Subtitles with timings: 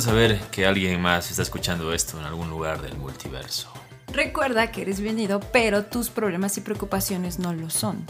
[0.00, 3.72] saber que alguien más está escuchando esto en algún lugar del multiverso.
[4.12, 8.04] Recuerda que eres bienvenido, pero tus problemas y preocupaciones no lo son.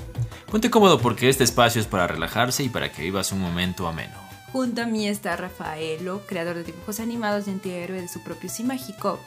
[0.51, 4.17] Ponte cómodo porque este espacio es para relajarse y para que vivas un momento ameno.
[4.53, 8.65] Junto a mí está Rafaelo, creador de dibujos animados y antihéroe de su propio Sí
[8.65, 9.21] Mágico.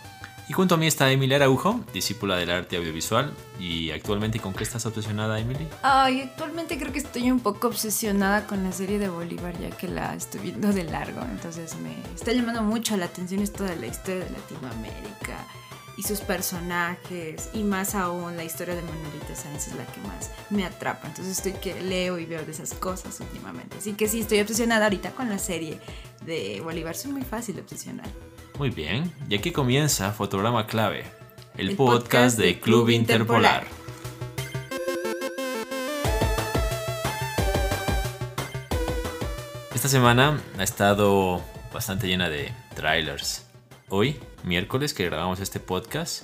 [0.49, 3.33] Y junto a mí está Emily Araujo, discípula del arte audiovisual.
[3.59, 5.67] ¿Y actualmente con qué estás obsesionada, Emily?
[5.81, 9.87] Ay, actualmente creo que estoy un poco obsesionada con la serie de Bolívar, ya que
[9.87, 11.21] la estoy viendo de largo.
[11.21, 15.47] Entonces me está llamando mucho la atención esto de la historia de Latinoamérica
[15.95, 17.49] y sus personajes.
[17.53, 21.07] Y más aún la historia de Manuelita Sáenz es la que más me atrapa.
[21.07, 23.77] Entonces estoy que leo y veo de esas cosas últimamente.
[23.77, 25.79] Así que sí, estoy obsesionada ahorita con la serie
[26.25, 26.95] de Bolívar.
[26.95, 28.09] Soy muy fácil obsesionar.
[28.59, 31.05] Muy bien, y aquí comienza Fotograma Clave,
[31.57, 33.65] el, podcast, de Club Interpolar.
[39.73, 41.41] Esta semana ha estado
[41.73, 43.49] bastante llena de trailers.
[43.89, 46.23] Hoy, miércoles que grabamos este podcast,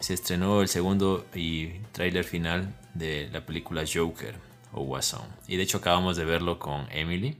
[0.00, 4.34] se estrenó el segundo y trailer final de la película Joker
[4.72, 5.26] o Guasón.
[5.48, 7.38] Y de hecho acabamos de verlo con Emily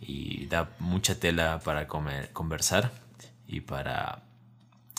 [0.00, 2.92] y da mucha tela para comer, conversar
[3.46, 4.22] y para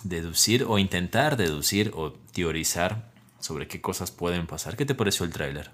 [0.03, 4.75] deducir o intentar deducir o teorizar sobre qué cosas pueden pasar.
[4.75, 5.71] ¿Qué te pareció el tráiler?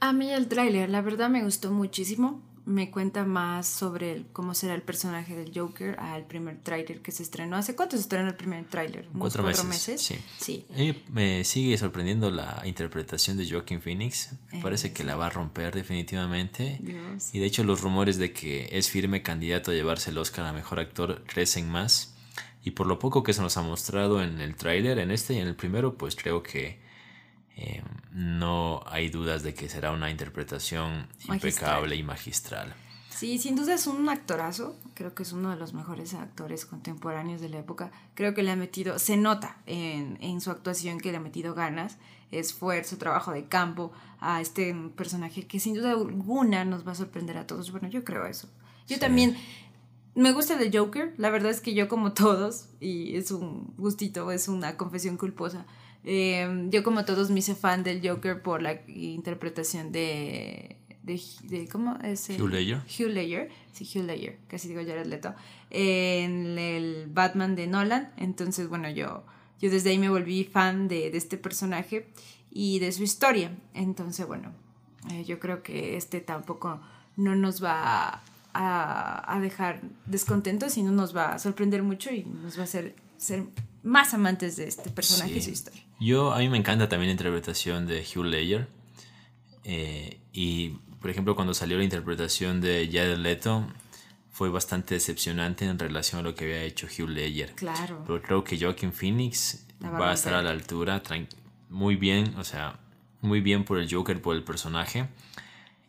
[0.00, 2.42] A mí el tráiler, la verdad me gustó muchísimo.
[2.66, 7.22] Me cuenta más sobre cómo será el personaje del Joker al primer tráiler que se
[7.22, 7.56] estrenó.
[7.56, 9.06] ¿Hace cuánto se estrenó el primer tráiler?
[9.18, 10.00] Cuatro, cuatro meses.
[10.00, 10.18] Sí.
[10.38, 10.66] sí.
[11.10, 14.30] me sigue sorprendiendo la interpretación de Joaquin Phoenix.
[14.50, 16.80] Me parece que la va a romper definitivamente.
[17.32, 20.52] Y de hecho los rumores de que es firme candidato a llevarse el Oscar a
[20.52, 22.14] Mejor Actor crecen más.
[22.62, 25.38] Y por lo poco que se nos ha mostrado en el tráiler, en este y
[25.38, 26.82] en el primero, pues creo que
[27.56, 32.74] eh, no hay dudas de que será una interpretación impecable y magistral.
[33.10, 37.40] Sí, sin duda es un actorazo, creo que es uno de los mejores actores contemporáneos
[37.40, 41.12] de la época, creo que le ha metido, se nota en, en su actuación que
[41.12, 41.96] le ha metido ganas,
[42.32, 47.38] esfuerzo, trabajo de campo a este personaje que sin duda alguna nos va a sorprender
[47.38, 48.48] a todos, bueno, yo creo eso.
[48.88, 49.36] Yo también
[50.16, 54.30] me gusta el Joker, la verdad es que yo como todos, y es un gustito,
[54.32, 55.66] es una confesión culposa,
[56.04, 60.76] Em, yo como todos me hice fan del Joker por la interpretación de...
[61.02, 62.28] de, ¿Cómo es?
[62.28, 62.78] Hugh Ledger.
[62.78, 65.34] Hugh Ledger, sí, Hugh Ledger, casi digo Jared Leto,
[65.70, 68.12] en el Batman de Nolan.
[68.16, 69.24] Entonces, bueno, yo,
[69.60, 72.06] yo desde ahí me volví fan de, de este personaje
[72.50, 73.56] y de su historia.
[73.72, 74.52] Entonces, bueno,
[75.10, 76.80] eh, yo creo que este tampoco
[77.16, 78.22] no nos va
[78.52, 82.94] a, a, dejar descontentos, sino nos va a sorprender mucho y nos va a hacer
[83.16, 83.46] ser
[83.84, 85.82] más amantes de este personaje y su historia.
[86.00, 88.66] Yo, a mí me encanta también la interpretación de Hugh Ledger.
[89.62, 93.66] Eh, y, por ejemplo, cuando salió la interpretación de Jared Leto,
[94.32, 97.54] fue bastante decepcionante en relación a lo que había hecho Hugh Ledger.
[97.54, 98.02] Claro.
[98.06, 101.02] Pero creo que Joaquin Phoenix va, a estar a la altura,
[101.68, 102.80] muy bien, o sea,
[103.20, 105.08] muy bien por el Joker, por el personaje.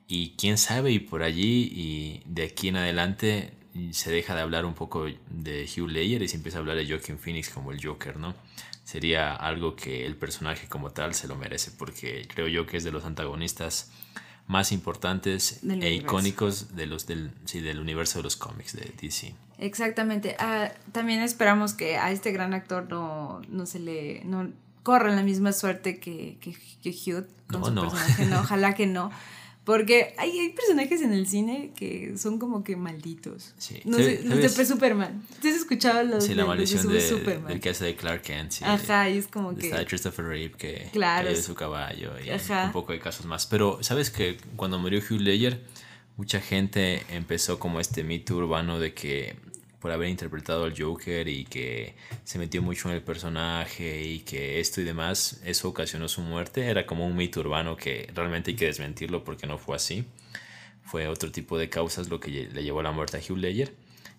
[0.08, 3.54] Y quién sabe, y por allí, y de aquí en adelante,
[3.91, 6.88] se deja de hablar un poco de Hugh Ledger y se empieza a hablar de
[6.88, 8.34] Joaquin Phoenix como el Joker, ¿no?
[8.86, 12.84] sería algo que el personaje como tal se lo merece, porque creo yo que es
[12.84, 13.91] de los antagonistas
[14.47, 19.34] más importantes e icónicos de los del, sí, del universo de los cómics de DC.
[19.58, 20.35] Exactamente.
[20.38, 24.52] Ah, también esperamos que a este gran actor no, no se le no
[24.84, 28.25] corra la misma suerte que, que, Hugh con su personaje.
[28.28, 29.12] No, ojalá que no.
[29.66, 33.53] Porque hay, hay, personajes en el cine que son como que malditos.
[33.58, 33.81] Sí.
[33.84, 35.24] No sé, los de Superman.
[35.42, 37.48] ¿Te has escuchado los sí, la maldición de, Superman?
[37.48, 38.52] del que hace de Clark Kent.
[38.52, 39.66] Sí, Ajá, y es como que...
[39.66, 43.48] Está de Christopher Reeve que claro, de su caballo y un poco de casos más.
[43.48, 45.59] Pero, ¿sabes que Cuando murió Hugh Ledger,
[46.16, 49.36] mucha gente empezó como este mito urbano de que
[49.85, 54.59] por haber interpretado al Joker y que se metió mucho en el personaje y que
[54.59, 56.66] esto y demás, eso ocasionó su muerte.
[56.66, 60.03] Era como un mito urbano que realmente hay que desmentirlo porque no fue así.
[60.85, 63.76] Fue otro tipo de causas lo que le llevó a la muerte a Hugh Ledger.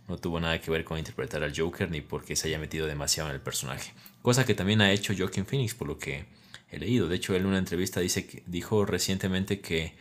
[0.07, 3.29] No tuvo nada que ver con interpretar al Joker ni porque se haya metido demasiado
[3.31, 3.93] en el personaje.
[4.23, 6.27] Cosa que también ha hecho Joaquin Phoenix, por lo que
[6.71, 7.09] he leído.
[7.09, 9.95] De hecho, él en una entrevista dice que, dijo recientemente que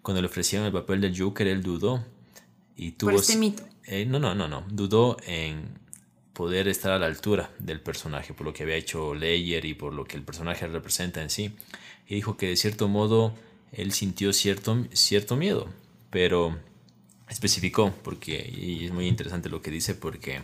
[0.00, 2.04] cuando le ofrecieron el papel del Joker, él dudó.
[2.76, 3.64] Y tuvo, por este mito.
[3.90, 4.66] Eh, no, no, no, no.
[4.70, 5.78] Dudó en
[6.34, 9.94] poder estar a la altura del personaje, por lo que había hecho Leyer y por
[9.94, 11.56] lo que el personaje representa en sí.
[12.06, 13.34] Y dijo que de cierto modo
[13.72, 15.68] él sintió cierto, cierto miedo,
[16.10, 16.58] pero
[17.30, 20.42] especificó, porque, y es muy interesante lo que dice, porque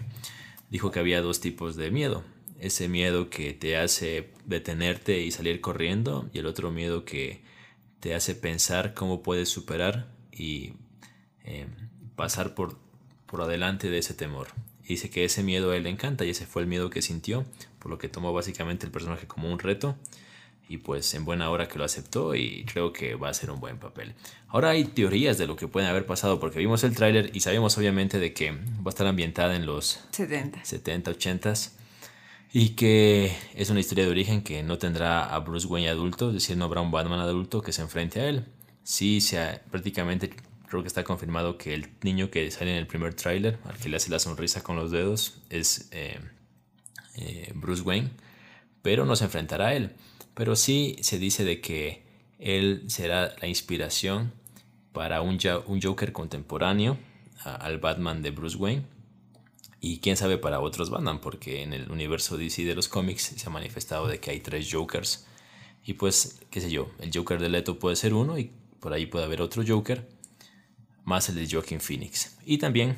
[0.71, 2.25] dijo que había dos tipos de miedo.
[2.61, 7.43] Ese miedo que te hace detenerte y salir corriendo, y el otro miedo que
[8.01, 10.73] te hace pensar cómo puedes superar y
[11.45, 11.67] eh,
[12.17, 12.84] pasar por
[13.27, 14.49] por adelante de ese temor.
[14.87, 17.45] dice que ese miedo a él le encanta y ese fue el miedo que sintió,
[17.79, 19.97] por lo que tomó básicamente el personaje como un reto
[20.69, 23.61] y pues en buena hora que lo aceptó y creo que va a ser un
[23.61, 24.15] buen papel.
[24.49, 27.77] Ahora hay teorías de lo que puede haber pasado porque vimos el tráiler y sabemos
[27.77, 31.55] obviamente de que va a estar ambientada en los 70, 70 80
[32.53, 36.35] y que es una historia de origen que no tendrá a Bruce Wayne adulto, es
[36.35, 38.45] decir, no habrá un Batman adulto que se enfrente a él.
[38.85, 40.31] Sí, se prácticamente
[40.69, 43.89] creo que está confirmado que el niño que sale en el primer tráiler, al que
[43.89, 46.19] le hace la sonrisa con los dedos, es eh,
[47.17, 48.11] eh, Bruce Wayne,
[48.83, 49.93] pero no se enfrentará a él.
[50.35, 52.03] Pero sí se dice de que
[52.39, 54.33] él será la inspiración
[54.93, 56.99] para un, un Joker contemporáneo
[57.45, 58.85] al Batman de Bruce Wayne.
[59.81, 63.47] Y quién sabe para otros Batman, porque en el universo DC de los cómics se
[63.47, 65.27] ha manifestado de que hay tres Jokers.
[65.85, 68.51] Y pues, qué sé yo, el Joker de Leto puede ser uno y
[68.81, 70.09] por ahí puede haber otro Joker,
[71.05, 72.37] más el de Joaquin Phoenix.
[72.45, 72.97] Y también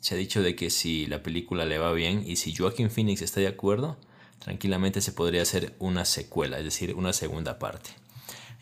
[0.00, 3.22] se ha dicho de que si la película le va bien y si Joaquin Phoenix
[3.22, 3.98] está de acuerdo,
[4.38, 7.90] tranquilamente se podría hacer una secuela, es decir, una segunda parte.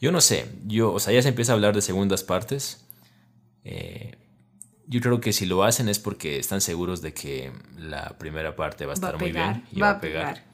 [0.00, 2.84] Yo no sé, yo, o sea, ya se empieza a hablar de segundas partes.
[3.64, 4.16] Eh,
[4.86, 8.86] yo creo que si lo hacen es porque están seguros de que la primera parte
[8.86, 10.44] va a estar muy bien y va, a pegar.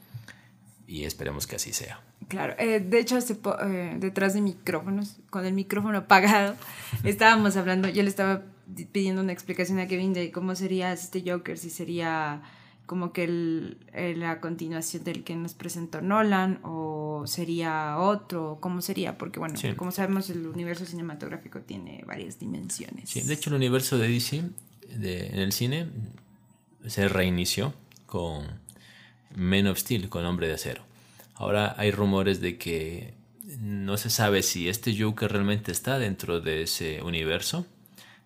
[0.87, 2.01] Y esperemos que así sea.
[2.27, 6.55] Claro, eh, de hecho, eh, detrás de micrófonos, con el micrófono apagado,
[7.03, 8.43] estábamos hablando, yo le estaba
[8.91, 12.41] pidiendo una explicación a Kevin de cómo sería este Joker, si sería
[12.85, 13.77] como que el,
[14.19, 19.91] la continuación del que nos presentó Nolan o sería otro, cómo sería, porque bueno, como
[19.91, 23.09] sabemos el universo cinematográfico tiene varias dimensiones.
[23.09, 24.43] Sí, de hecho el universo de DC
[24.97, 25.87] de, en el cine
[26.85, 27.73] se reinició
[28.05, 28.45] con
[29.35, 30.83] Men of Steel, con Hombre de Acero.
[31.35, 33.13] Ahora hay rumores de que
[33.59, 37.65] no se sabe si este Joker realmente está dentro de ese universo.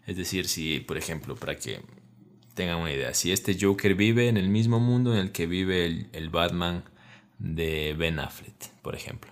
[0.05, 1.81] Es decir, si, por ejemplo, para que
[2.59, 3.13] tengan una idea.
[3.13, 6.83] Si este Joker vive en el mismo mundo en el que vive el, Batman
[7.37, 9.31] de Ben Affleck, por ejemplo.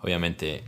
[0.00, 0.64] Obviamente,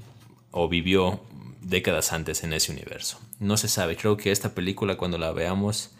[0.51, 1.21] o vivió
[1.63, 3.21] décadas antes en ese universo.
[3.41, 3.97] No se sabe.
[3.97, 5.91] Creo que esta película, cuando la veamos,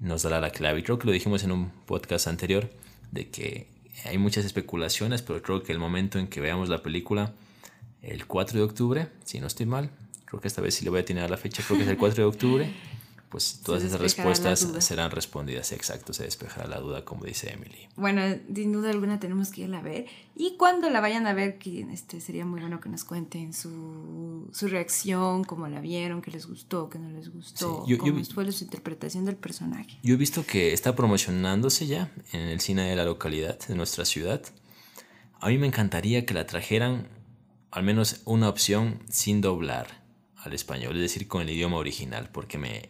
[0.00, 0.82] nos dará la clave.
[0.84, 2.70] Creo que lo dijimos en un podcast anterior,
[3.10, 3.71] de que
[4.04, 7.32] hay muchas especulaciones, pero creo que el momento en que veamos la película,
[8.02, 9.90] el 4 de octubre, si no estoy mal,
[10.24, 11.96] creo que esta vez sí le voy a tener la fecha, creo que es el
[11.96, 12.72] 4 de octubre
[13.32, 15.72] pues todas esas respuestas serán respondidas.
[15.72, 17.88] Exacto, se despejará la duda, como dice Emily.
[17.96, 18.20] Bueno,
[18.54, 20.04] sin duda alguna tenemos que irla a ver.
[20.36, 24.50] Y cuando la vayan a ver, que este, sería muy bueno que nos cuenten su,
[24.52, 28.64] su reacción, cómo la vieron, qué les gustó, qué no les gustó, cómo fue su
[28.64, 29.98] interpretación del personaje.
[30.02, 34.04] Yo he visto que está promocionándose ya en el cine de la localidad, de nuestra
[34.04, 34.42] ciudad.
[35.40, 37.08] A mí me encantaría que la trajeran
[37.70, 40.01] al menos una opción sin doblar
[40.44, 42.88] al español, es decir, con el idioma original, porque me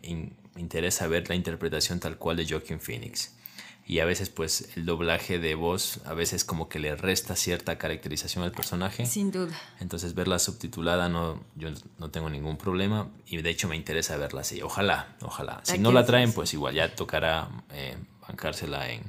[0.56, 3.34] interesa ver la interpretación tal cual de Joaquin Phoenix.
[3.84, 7.78] Y a veces pues el doblaje de voz a veces como que le resta cierta
[7.78, 9.06] caracterización al personaje.
[9.06, 9.58] Sin duda.
[9.80, 14.42] Entonces verla subtitulada no, yo no tengo ningún problema y de hecho me interesa verla
[14.42, 14.62] así.
[14.62, 15.60] Ojalá, ojalá.
[15.64, 17.96] Si no la traen pues igual ya tocará eh,
[18.28, 19.02] bancársela en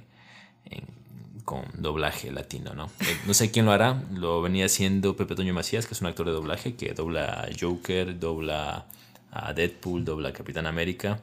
[1.44, 2.86] con doblaje latino, ¿no?
[3.02, 6.08] Eh, no sé quién lo hará, lo venía haciendo Pepe Toño Macías, que es un
[6.08, 8.88] actor de doblaje que dobla a Joker, dobla
[9.32, 11.22] a Deadpool, dobla a Capitán América,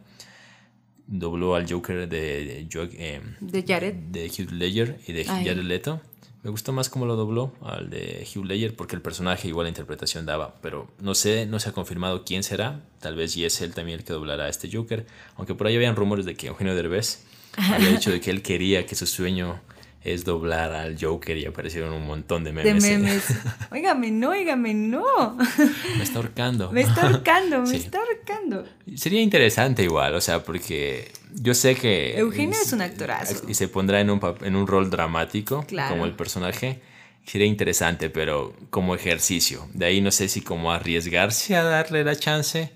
[1.06, 3.94] dobló al Joker de, eh, de Jared.
[3.94, 6.00] De Hugh Ledger y de Jared Leto.
[6.42, 9.68] Me gustó más cómo lo dobló al de Hugh Ledger porque el personaje igual la
[9.68, 12.80] interpretación daba, pero no sé, no se ha confirmado quién será.
[13.00, 15.76] Tal vez y es él también el que doblará a este Joker, aunque por ahí
[15.76, 17.24] habían rumores de que Eugenio Derbez
[17.56, 19.60] había dicho de que él quería que su sueño
[20.02, 22.82] es doblar al Joker y aparecieron un montón de memes.
[22.82, 23.24] De memes.
[23.70, 25.36] Óigame, no, óigame, no.
[25.96, 26.72] Me está ahorcando.
[26.72, 28.64] Me está ahorcando, me está ahorcando.
[28.96, 32.18] Sería interesante igual, o sea, porque yo sé que...
[32.18, 33.42] Eugenio es, un actorazo.
[33.48, 36.80] Y se pondrá en un, en un rol dramático, como el personaje.
[37.24, 39.68] Sería interesante, pero como ejercicio.
[39.74, 42.72] De ahí no sé si como arriesgarse a darle la chance,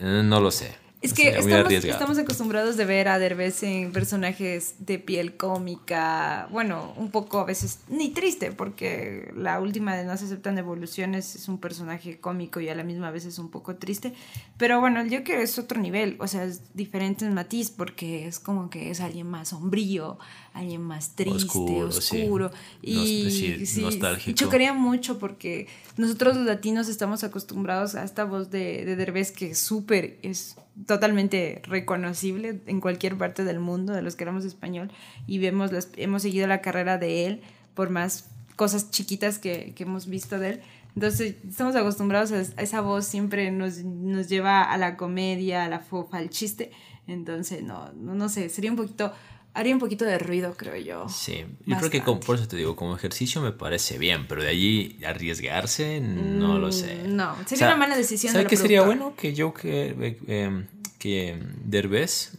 [0.00, 0.85] no lo sé.
[1.06, 6.94] Es que estamos, estamos, acostumbrados de ver a Derbez en personajes de piel cómica, bueno,
[6.96, 11.48] un poco a veces ni triste, porque la última de No se aceptan evoluciones es
[11.48, 14.12] un personaje cómico y a la misma vez es un poco triste,
[14.56, 18.38] pero bueno, el Joker es otro nivel, o sea, es diferente en matiz porque es
[18.38, 20.18] como que es alguien más sombrío,
[20.56, 21.44] alguien más triste,
[21.84, 22.50] oscuro,
[22.82, 23.30] y
[23.66, 29.32] sí, chocaría mucho porque nosotros los latinos estamos acostumbrados a esta voz de, de Derbez
[29.32, 34.44] que es súper, es totalmente reconocible en cualquier parte del mundo de los que hablamos
[34.44, 34.90] español
[35.26, 37.40] y vemos hemos seguido la carrera de él
[37.74, 40.60] por más cosas chiquitas que, que hemos visto de él.
[40.94, 45.80] Entonces, estamos acostumbrados a, esa voz, siempre nos, nos lleva a la comedia, a la
[45.80, 46.72] fofa, al chiste.
[47.06, 49.12] Entonces, no, no, no sé, sería un poquito
[49.56, 51.08] haría un poquito de ruido, creo yo.
[51.08, 54.48] Sí, yo creo que por eso te digo, como ejercicio me parece bien, pero de
[54.50, 57.04] allí arriesgarse, no lo sé.
[57.06, 58.32] Mm, no, sería una mala decisión.
[58.32, 59.14] ¿Sabes qué sería bueno?
[59.16, 60.66] Que yo, que, eh, em,
[60.98, 62.32] que Derbez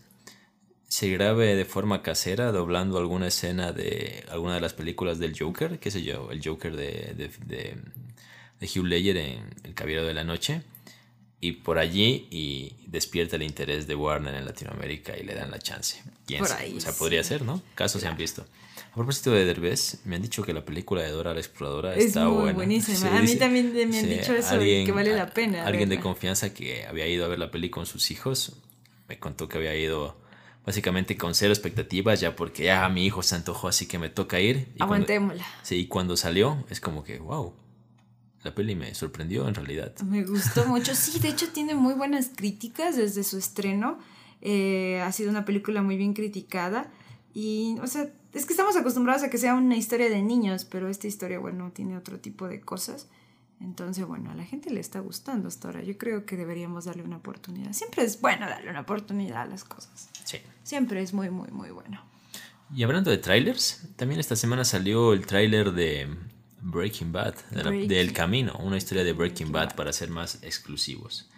[0.87, 5.79] se grabe de forma casera doblando alguna escena de alguna de las películas del Joker,
[5.79, 7.77] qué sé yo, el Joker de, de, de,
[8.59, 10.61] de Hugh Ledger en El Caballero de la Noche
[11.39, 15.59] y por allí y despierta el interés de Warner en Latinoamérica y le dan la
[15.59, 16.01] chance.
[16.39, 17.61] por ahí, o sea, podría ser, ¿no?
[17.75, 18.45] Casos se han visto.
[18.91, 22.05] A propósito de Derbez, me han dicho que la película de Dora la Exploradora es
[22.05, 23.15] está muy buenísima.
[23.15, 25.65] a mí también me han dicho eso, que vale la pena.
[25.65, 28.53] Alguien de confianza que había ido a ver la peli con sus hijos
[29.07, 30.17] me contó que había ido
[30.65, 34.39] básicamente con cero expectativas, ya porque ya mi hijo se antojó, así que me toca
[34.39, 34.67] ir.
[34.75, 35.45] Y Aguantémosla.
[35.63, 37.53] sí, y cuando salió, es como que, wow,
[38.47, 39.93] la peli me sorprendió en realidad.
[40.05, 40.95] Me gustó mucho.
[40.95, 43.99] Sí, de hecho tiene muy buenas críticas desde su estreno.
[44.41, 46.89] Eh, ha sido una película muy bien criticada.
[47.33, 50.87] Y, o sea, es que estamos acostumbrados a que sea una historia de niños, pero
[50.87, 53.09] esta historia, bueno, tiene otro tipo de cosas.
[53.59, 55.83] Entonces, bueno, a la gente le está gustando hasta ahora.
[55.83, 57.73] Yo creo que deberíamos darle una oportunidad.
[57.73, 60.09] Siempre es bueno darle una oportunidad a las cosas.
[60.23, 60.37] Sí.
[60.63, 62.01] Siempre es muy, muy, muy bueno.
[62.73, 66.07] Y hablando de trailers, también esta semana salió el tráiler de
[66.69, 67.35] Breaking Bad,
[67.87, 71.29] del Camino, una historia de Breaking, Bad, para ser más exclusivos.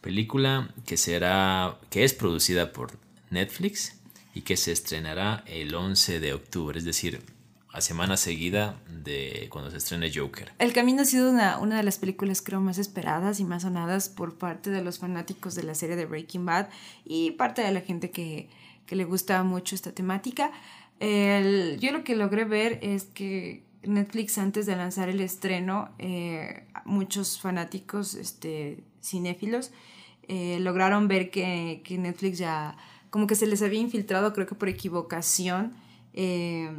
[0.00, 4.00] Película que será, que es producida por Netflix
[4.32, 7.20] y que se estrenará el 11 de octubre, es decir,
[7.70, 10.52] a semana seguida de cuando se estrene Joker.
[10.58, 14.08] El Camino ha sido una, una de las películas creo más esperadas y más sonadas
[14.08, 16.68] por parte de los fanáticos de la serie de Breaking Bad
[17.04, 18.48] y parte de la gente que,
[18.86, 20.50] que le gusta mucho esta temática.
[20.98, 26.64] El, yo lo que logré ver es que Netflix antes de lanzar el estreno, eh,
[26.84, 29.72] muchos fanáticos este, cinéfilos
[30.28, 32.76] eh, lograron ver que, Netflix ya
[33.10, 35.72] como que se les había infiltrado, creo que por equivocación,
[36.12, 36.70] eh,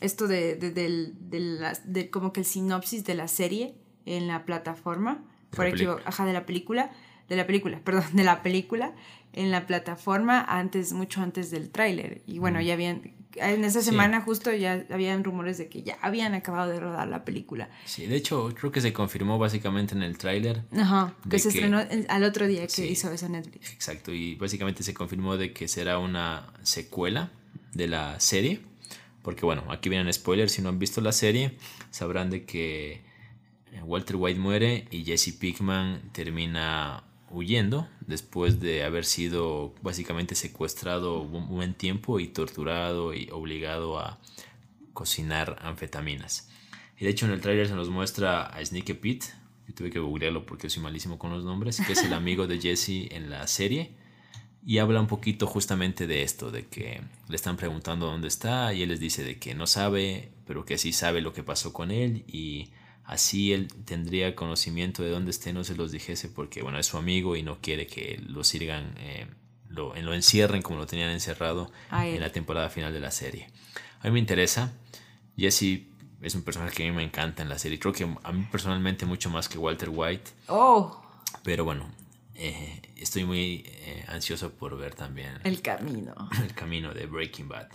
[0.00, 3.74] esto de, de, como que el sinopsis de la serie
[4.04, 5.66] en la plataforma, por
[6.04, 6.90] ajá, de la película,
[7.28, 8.92] de la película, perdón, de la película
[9.32, 12.22] en la plataforma antes, mucho antes del tráiler.
[12.26, 16.34] Y bueno, ya habían, en esa semana justo ya habían rumores de que ya habían
[16.34, 17.68] acabado de rodar la película.
[17.84, 20.64] Sí, de hecho creo que se confirmó básicamente en el tráiler.
[20.76, 23.72] Ajá, que se estrenó al otro día que hizo eso Netflix.
[23.72, 27.30] Exacto, y básicamente se confirmó de que será una secuela
[27.72, 28.60] de la serie.
[29.22, 31.56] Porque bueno, aquí vienen spoilers, si no han visto la serie,
[31.90, 33.02] sabrán de que
[33.84, 41.48] Walter White muere y Jesse Pickman termina huyendo después de haber sido básicamente secuestrado un
[41.48, 44.18] buen tiempo y torturado y obligado a
[44.92, 46.50] cocinar anfetaminas.
[46.98, 49.26] Y de hecho en el trailer se nos muestra a Sneaky Pete,
[49.66, 52.60] yo tuve que googlearlo porque soy malísimo con los nombres, que es el amigo de
[52.60, 53.92] Jesse en la serie.
[54.66, 58.82] Y habla un poquito justamente de esto, de que le están preguntando dónde está y
[58.82, 61.90] él les dice de que no sabe, pero que sí sabe lo que pasó con
[61.90, 62.70] él y
[63.10, 66.96] Así él tendría conocimiento de dónde esté, no se los dijese porque, bueno, es su
[66.96, 69.26] amigo y no quiere que lo sirgan, eh,
[69.68, 73.48] lo, lo, encierren como lo tenían encerrado en la temporada final de la serie.
[73.98, 74.72] A mí me interesa.
[75.36, 75.88] Jesse
[76.22, 77.80] es un personaje que a mí me encanta en la serie.
[77.80, 80.30] Creo que a mí personalmente mucho más que Walter White.
[80.46, 81.02] Oh.
[81.42, 81.90] Pero bueno,
[82.36, 85.32] eh, estoy muy eh, ansioso por ver también.
[85.42, 86.14] El camino.
[86.44, 87.70] El camino de Breaking Bad.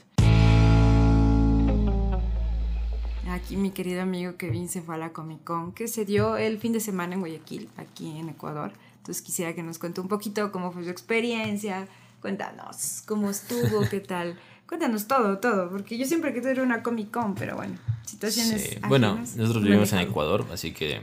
[3.28, 6.60] Aquí mi querido amigo Kevin se fue a la Comic Con que se dio el
[6.60, 8.72] fin de semana en Guayaquil, aquí en Ecuador.
[8.98, 11.88] Entonces quisiera que nos cuente un poquito cómo fue su experiencia,
[12.22, 14.38] cuéntanos cómo estuvo, qué tal.
[14.68, 18.64] Cuéntanos todo, todo, porque yo siempre quiero ir a una Comic Con, pero bueno, situaciones.
[18.64, 18.78] Sí.
[18.88, 21.02] Bueno, nosotros vivimos en Ecuador, así que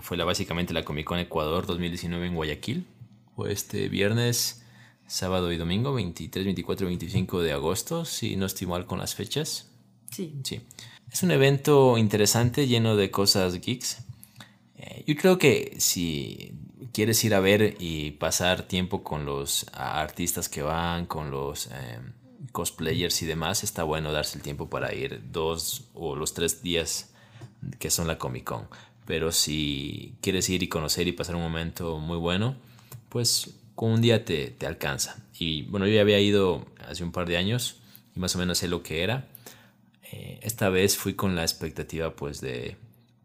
[0.00, 2.86] fue la, básicamente la Comic Con Ecuador 2019 en Guayaquil.
[3.34, 4.64] Fue este viernes,
[5.06, 9.14] sábado y domingo, 23, 24 y 25 de agosto, si no estoy mal con las
[9.14, 9.70] fechas.
[10.10, 10.34] Sí.
[10.44, 10.60] Sí.
[11.12, 13.98] Es un evento interesante, lleno de cosas geeks.
[14.78, 16.54] Eh, yo creo que si
[16.90, 21.98] quieres ir a ver y pasar tiempo con los artistas que van, con los eh,
[22.50, 27.12] cosplayers y demás, está bueno darse el tiempo para ir dos o los tres días
[27.78, 28.68] que son la Comic Con.
[29.04, 32.56] Pero si quieres ir y conocer y pasar un momento muy bueno,
[33.10, 35.22] pues con un día te, te alcanza.
[35.38, 37.82] Y bueno, yo ya había ido hace un par de años
[38.16, 39.28] y más o menos sé lo que era.
[40.12, 42.76] Eh, esta vez fui con la expectativa pues de,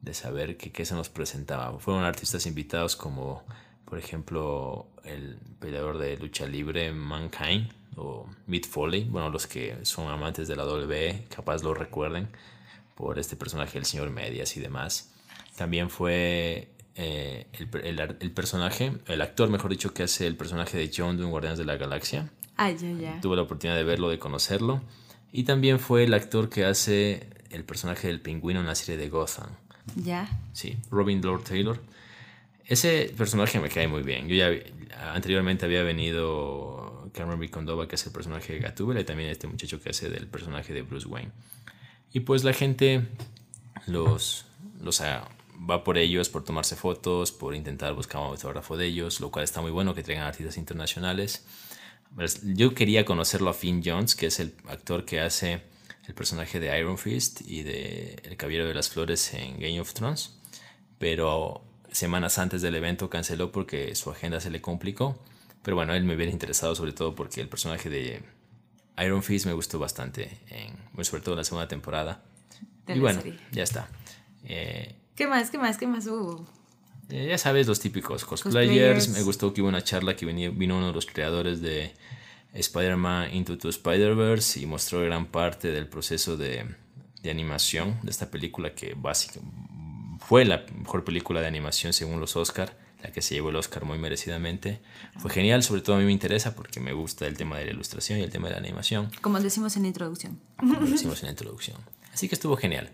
[0.01, 1.77] de saber que, qué se nos presentaba.
[1.79, 3.43] Fueron artistas invitados como
[3.85, 10.09] por ejemplo el peleador de lucha libre Mankind o Mick Foley, bueno los que son
[10.09, 12.27] amantes de la WWE capaz lo recuerden
[12.95, 15.11] por este personaje, el señor Medias y demás.
[15.55, 20.91] También fue eh, el, el, personaje, el actor, mejor dicho, que hace el personaje de
[20.95, 22.31] John de un Guardianes de la Galaxia.
[22.55, 23.21] Ay, ya, ya.
[23.21, 24.81] Tuve la oportunidad de verlo, de conocerlo.
[25.31, 29.09] Y también fue el actor que hace el personaje del pingüino en la serie de
[29.09, 29.49] Gotham.
[29.95, 30.29] Ya.
[30.53, 31.81] Sí, Robin Lord Taylor.
[32.65, 34.27] Ese personaje me cae muy bien.
[34.27, 34.51] Yo ya
[35.13, 39.81] anteriormente había venido Cameron Bicondova, que es el personaje de Gatúbela, y también este muchacho
[39.81, 41.31] que hace del personaje de Bruce Wayne.
[42.11, 43.07] Y pues la gente
[43.85, 44.45] los,
[44.81, 49.31] los va por ellos, por tomarse fotos, por intentar buscar un autógrafo de ellos, lo
[49.31, 51.45] cual está muy bueno que traigan artistas internacionales.
[52.17, 55.61] Pues, yo quería conocerlo a Finn Jones, que es el actor que hace
[56.07, 59.93] el personaje de Iron Fist y de El Caballero de las Flores en Game of
[59.93, 60.35] Thrones,
[60.97, 65.19] pero semanas antes del evento canceló porque su agenda se le complicó.
[65.61, 68.23] Pero bueno, él me hubiera interesado sobre todo porque el personaje de
[68.97, 72.23] Iron Fist me gustó bastante, en, sobre todo en la segunda temporada.
[72.87, 73.21] y bueno,
[73.51, 73.89] ya está.
[74.43, 75.51] Eh, ¿Qué más?
[75.51, 75.77] ¿Qué más?
[75.77, 76.47] ¿Qué más hubo?
[77.09, 79.09] Eh, ya sabes, los típicos cosplayers.
[79.09, 81.93] Me gustó que hubo una charla que vino uno de los creadores de
[82.53, 86.65] Spider-Man Into the Spider-Verse y mostró gran parte del proceso de,
[87.21, 89.67] de animación de esta película que básicamente
[90.19, 93.85] fue la mejor película de animación según los Oscar, la que se llevó el Oscar
[93.85, 94.81] muy merecidamente.
[95.19, 97.71] Fue genial, sobre todo a mí me interesa porque me gusta el tema de la
[97.71, 99.09] ilustración y el tema de la animación.
[99.21, 100.39] Como decimos en la introducción.
[100.57, 101.77] Como decimos en la introducción.
[102.13, 102.89] Así que estuvo genial.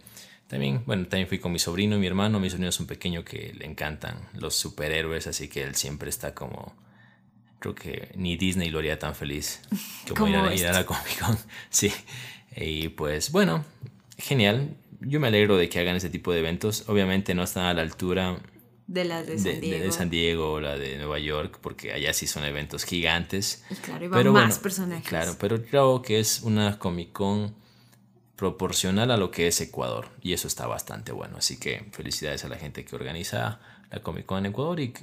[0.53, 2.39] También, bueno, también fui con mi sobrino y mi hermano.
[2.39, 6.36] Mi sobrino es un pequeño que le encantan los superhéroes, así que él siempre está
[6.36, 6.75] como...
[7.57, 9.62] Creo que ni Disney lo haría tan feliz
[10.15, 11.36] como ir a, ir a la Comic Con.
[11.72, 11.91] Sí.
[12.55, 13.65] Y pues bueno,
[14.19, 14.77] genial.
[15.01, 16.88] Yo me alegro de que hagan ese tipo de eventos.
[16.88, 18.38] Obviamente no están a la altura
[18.86, 19.86] de las de San Diego.
[19.86, 23.65] De, San Diego o la de Nueva York, porque allá sí son eventos gigantes.
[23.72, 25.07] Y claro, y van más personajes.
[25.07, 27.55] Claro, pero creo que es una Comic Con
[28.43, 30.09] proporcional a lo que es Ecuador.
[30.21, 31.38] Y eso está bastante bueno.
[31.38, 34.93] Así que felicidades a la gente que organiza la Comic Con en Ecuador y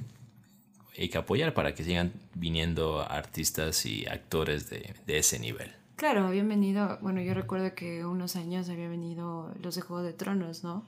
[0.95, 5.71] hay que apoyar para que sigan viniendo artistas y actores de, ese nivel.
[5.95, 10.13] Claro, habían venido, bueno, yo recuerdo que unos años había venido los de Juego de
[10.13, 10.85] Tronos, ¿no?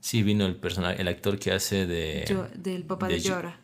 [0.00, 2.48] Sí, vino el personaje, el actor que hace de...
[2.54, 3.60] del papá de, Llora.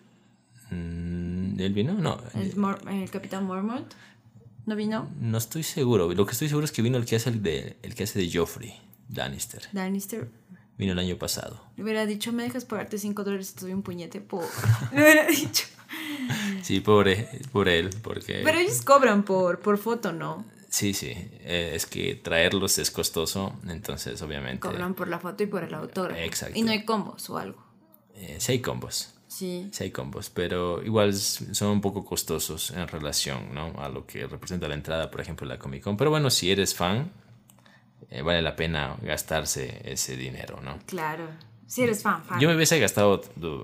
[0.71, 1.95] Mm, ¿Él vino?
[1.95, 2.21] No.
[2.35, 2.53] El,
[2.93, 3.95] el Capitán Mormont.
[4.65, 5.11] ¿No vino?
[5.19, 6.13] No estoy seguro.
[6.13, 8.19] Lo que estoy seguro es que vino el que hace el de, el que hace
[8.19, 8.75] de Joffrey,
[9.09, 9.69] Lannister.
[9.73, 10.31] Lannister.
[10.79, 11.65] Vino el año pasado.
[11.77, 14.21] Le hubiera dicho, me dejas pagarte 5 dólares y te doy un puñete.
[14.21, 14.45] Por...
[14.93, 15.65] Le hubiera dicho.
[16.63, 18.41] Sí, pobre, por él, porque...
[18.45, 20.45] Pero ellos cobran por, por foto, ¿no?
[20.69, 21.11] Sí, sí.
[21.11, 24.61] Eh, es que traerlos es costoso, entonces obviamente...
[24.61, 26.17] Cobran por la foto y por el autor.
[26.17, 26.59] Exacto.
[26.59, 27.63] Y no hay combos o algo.
[28.15, 29.13] Eh, sí hay combos.
[29.43, 29.71] Sí.
[29.81, 33.75] hay combos, pero igual son un poco costosos en relación ¿no?
[33.83, 35.97] a lo que representa la entrada, por ejemplo, la Comic Con.
[35.97, 37.11] Pero bueno, si eres fan,
[38.09, 40.79] eh, vale la pena gastarse ese dinero, ¿no?
[40.87, 41.27] Claro.
[41.67, 42.39] Si eres fan, fan.
[42.39, 43.21] Yo me hubiese gastado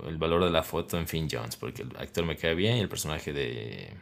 [0.08, 2.80] el valor de la foto en Finn Jones, porque el actor me cae bien y
[2.80, 3.92] el personaje de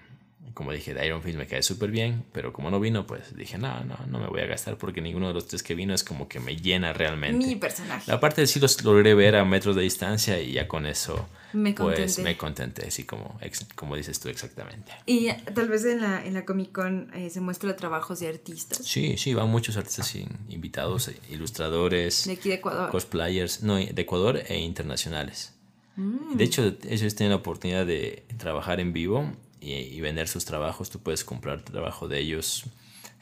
[0.57, 3.59] como dije, de Iron Fist me cae súper bien, pero como no vino, pues dije,
[3.59, 6.03] no, no, no me voy a gastar porque ninguno de los tres que vino es
[6.03, 7.47] como que me llena realmente.
[7.47, 8.11] Mi personaje.
[8.11, 11.75] Aparte de sí los logré ver a metros de distancia y ya con eso me
[11.75, 13.39] pues me contenté, así como,
[13.75, 14.93] como dices tú exactamente.
[15.05, 18.79] Y tal vez en la, en la Comic Con eh, se muestra trabajos de artistas.
[18.83, 20.17] Sí, sí, van muchos artistas
[20.49, 22.25] invitados, eh, ilustradores.
[22.25, 22.91] De aquí de Ecuador.
[22.91, 25.53] Cosplayers, no, de Ecuador e internacionales.
[25.97, 26.39] Mm.
[26.39, 29.31] De hecho, ellos tienen la oportunidad de trabajar en vivo
[29.73, 32.65] y, vender sus trabajos, tú puedes comprar trabajo de ellos.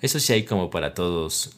[0.01, 1.57] Eso sí hay como para todos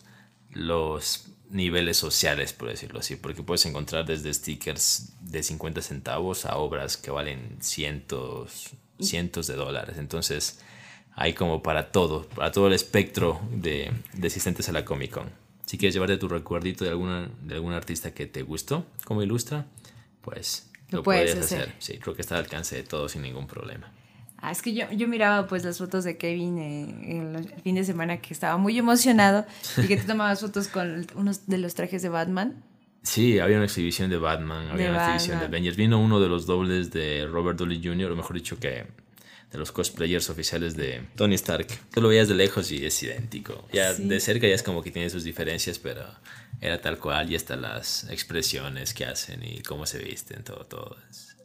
[0.50, 6.56] los niveles sociales, por decirlo así, porque puedes encontrar desde stickers de 50 centavos a
[6.56, 8.70] obras que valen cientos,
[9.00, 9.96] cientos de dólares.
[9.98, 10.60] Entonces,
[11.14, 15.30] hay como para todo, para todo el espectro de, de asistentes a la Comic Con.
[15.66, 19.66] Si quieres llevarte tu recuerdito de alguna, de algún artista que te gustó, como ilustra,
[20.20, 21.62] pues lo, puedes hacer.
[21.62, 21.74] hacer.
[21.80, 23.92] Sí, creo que está al alcance de todo sin ningún problema.
[24.46, 27.82] Ah, es que yo, yo miraba pues las fotos de Kevin eh, el, fin de
[27.82, 29.44] semana que estaba muy emocionado
[29.76, 32.62] y que te tomabas fotos con unos de los trajes de Batman.
[33.02, 35.76] Sí, había una exhibición de Batman, había una exhibición de Avengers.
[35.76, 38.86] Vino uno de los dobles de Robert Downey Jr., o mejor dicho que
[39.50, 41.66] de los cosplayers oficiales de Tony Stark.
[41.92, 43.66] Tú lo veías de lejos y es idéntico.
[43.72, 46.04] Ya de cerca ya es como que tiene sus diferencias, pero
[46.60, 50.96] era tal cual y hasta las expresiones que hacen y cómo se visten, todo, todo.
[51.10, 51.36] Es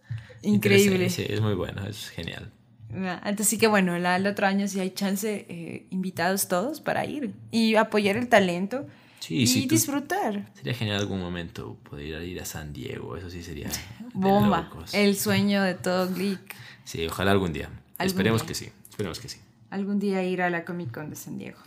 [0.44, 1.10] Increíble.
[1.10, 2.52] Sí, es muy bueno, es genial.
[2.94, 7.34] Entonces sí que bueno, el, otro año si hay chance, eh, invitados todos para ir
[7.52, 8.88] y apoyar el talento
[9.30, 10.50] y disfrutar.
[10.56, 13.70] Sería genial algún momento poder ir a San Diego, eso sí sería
[14.14, 16.56] bomba, el sueño de todo geek.
[16.84, 17.70] Sí, ojalá algún día.
[18.00, 19.40] esperemos que sí, esperemos que sí.
[19.70, 21.60] Algún día ir a la Comic Con de San Diego.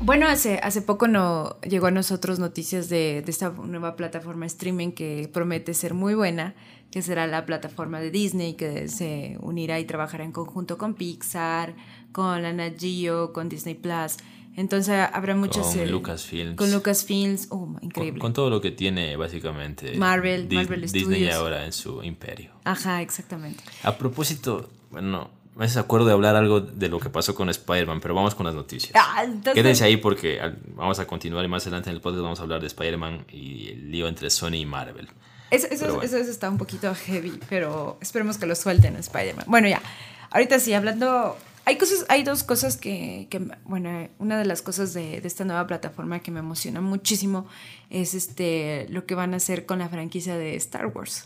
[0.00, 4.92] Bueno, hace, hace poco no llegó a nosotros noticias de, de, esta nueva plataforma streaming
[4.92, 6.54] que promete ser muy buena,
[6.90, 11.74] que será la plataforma de Disney, que se unirá y trabajará en conjunto con Pixar,
[12.12, 14.16] con la Nat Geo, con Disney Plus.
[14.56, 15.74] Entonces habrá muchas...
[15.74, 16.56] Con Lucasfilms.
[16.56, 18.20] Con Lucasfilms, oh, increíble.
[18.20, 22.52] Con, todo lo que tiene básicamente Marvel, Marvel Disney ahora en su imperio.
[22.64, 23.62] Ajá, exactamente.
[23.84, 28.00] A propósito, bueno, me haces acuerdo de hablar algo de lo que pasó con Spider-Man,
[28.00, 28.92] pero vamos con las noticias.
[28.94, 30.40] Ah, Quédense ahí porque
[30.76, 33.70] vamos a continuar y más adelante en el podcast vamos a hablar de Spider-Man y
[33.70, 35.08] el lío entre Sony y Marvel.
[35.50, 39.46] Eso, eso, eso, está un poquito heavy, pero esperemos que lo suelten Spider-Man.
[39.48, 39.82] Bueno, ya,
[40.30, 41.36] ahorita sí, hablando...
[41.64, 45.44] Hay, cosas, hay dos cosas que, que bueno, una de las cosas de, de, esta
[45.44, 47.46] nueva plataforma que me emociona muchísimo
[47.90, 51.24] es este, lo que van a hacer con la franquicia de Star Wars.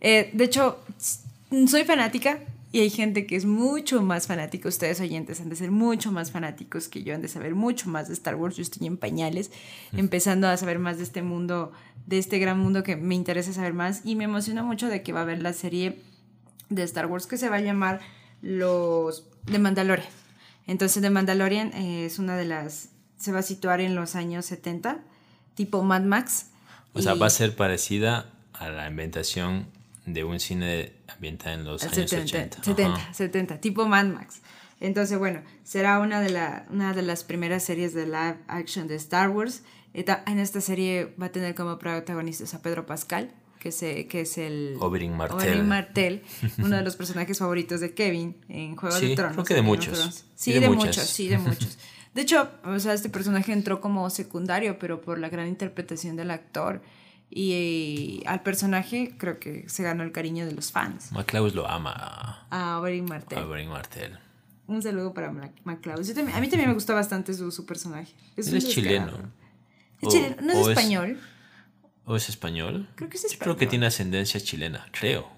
[0.00, 0.78] Eh, de hecho,
[1.68, 2.40] soy fanática,
[2.76, 6.30] y hay gente que es mucho más fanática, ustedes oyentes han de ser mucho más
[6.30, 9.50] fanáticos que yo, han de saber mucho más de Star Wars, yo estoy en pañales,
[9.94, 11.72] empezando a saber más de este mundo,
[12.04, 15.14] de este gran mundo que me interesa saber más y me emociona mucho de que
[15.14, 16.02] va a haber la serie
[16.68, 18.00] de Star Wars que se va a llamar
[18.42, 20.10] Los de Mandalorian.
[20.66, 25.00] Entonces The Mandalorian es una de las, se va a situar en los años 70,
[25.54, 26.50] tipo Mad Max.
[26.92, 29.64] O sea, va a ser parecida a la inventación
[30.06, 32.62] de un cine ambientado en los años 80.
[32.62, 34.40] 70, 70, tipo Mad Max.
[34.80, 38.94] Entonces, bueno, será una de, la, una de las primeras series de live action de
[38.96, 39.62] Star Wars.
[39.92, 44.36] En esta serie va a tener como protagonistas a Pedro Pascal, que, se, que es
[44.36, 44.76] el...
[44.80, 45.64] Oberyn Martell.
[45.64, 46.22] Martell,
[46.58, 49.34] uno de los personajes favoritos de Kevin en Juego de Tronos.
[49.34, 50.24] creo que de muchos.
[50.34, 51.78] Sí, de, muchos, sí, de muchos.
[52.14, 56.30] De hecho, o sea, este personaje entró como secundario, pero por la gran interpretación del
[56.30, 56.82] actor
[57.30, 61.12] y, al personaje creo que se ganó el cariño de los fans.
[61.12, 62.46] McClaus lo ama.
[62.50, 63.38] A Oberyn Martell.
[63.38, 64.18] A Oberyn Martell.
[64.66, 65.32] Un saludo para
[65.64, 66.10] McClaus.
[66.10, 68.12] a mí también me gustó bastante su, su personaje.
[68.36, 69.12] Es, es chileno.
[70.02, 70.36] Es chileno.
[70.42, 71.20] ¿No es español?
[72.04, 72.88] ¿O es español?
[72.94, 73.42] Creo que es español.
[73.42, 75.28] creo que tiene ascendencia chilena, creo.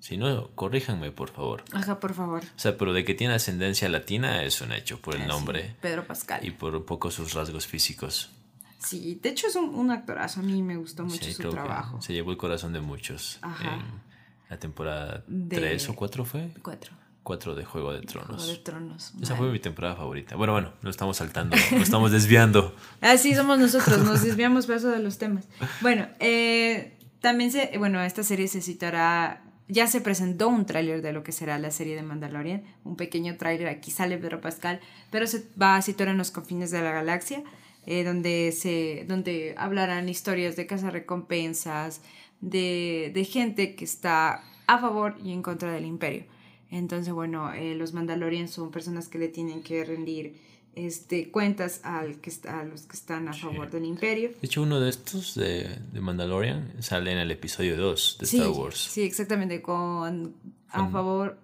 [0.00, 1.64] Si no, corríjanme, por favor.
[1.72, 2.42] Ajá, por favor.
[2.44, 5.74] O sea, pero de que tiene ascendencia latina es un hecho por el ah, nombre.
[5.80, 6.44] Pedro Pascal.
[6.44, 8.30] Y por un poco sus rasgos físicos.
[8.78, 12.00] Sí, de hecho es un, un actorazo, a mí me gustó mucho su trabajo.
[12.00, 13.40] Se llevó el corazón de muchos.
[13.42, 16.50] En la temporada 3 o 4 fue.
[16.62, 16.92] 4.
[17.22, 18.36] 4 de Juego de Tronos.
[18.36, 19.12] Juego de Tronos.
[19.20, 20.36] Esa fue mi temporada favorita.
[20.36, 22.74] Bueno, bueno, lo estamos saltando, lo estamos desviando.
[23.02, 25.44] Así somos nosotros, nos desviamos paso de los temas.
[25.82, 31.12] Bueno, eh, también se, bueno, esta serie se citará ya se presentó un tráiler de
[31.12, 35.26] lo que será la serie de Mandalorian, un pequeño tráiler, aquí sale Pedro Pascal, pero
[35.26, 37.42] se va a situar en los confines de la galaxia.
[37.90, 42.02] Eh, donde, se, donde hablarán historias de cazarrecompensas,
[42.42, 46.24] de, de gente que está a favor y en contra del imperio.
[46.70, 50.36] Entonces, bueno, eh, los Mandalorians son personas que le tienen que rendir
[50.74, 54.32] este, cuentas al que a los que están a favor del imperio.
[54.38, 58.50] De hecho, uno de estos de, de Mandalorian sale en el episodio 2 de Star
[58.50, 58.76] Wars.
[58.76, 60.34] Sí, exactamente, con
[60.68, 61.38] a favor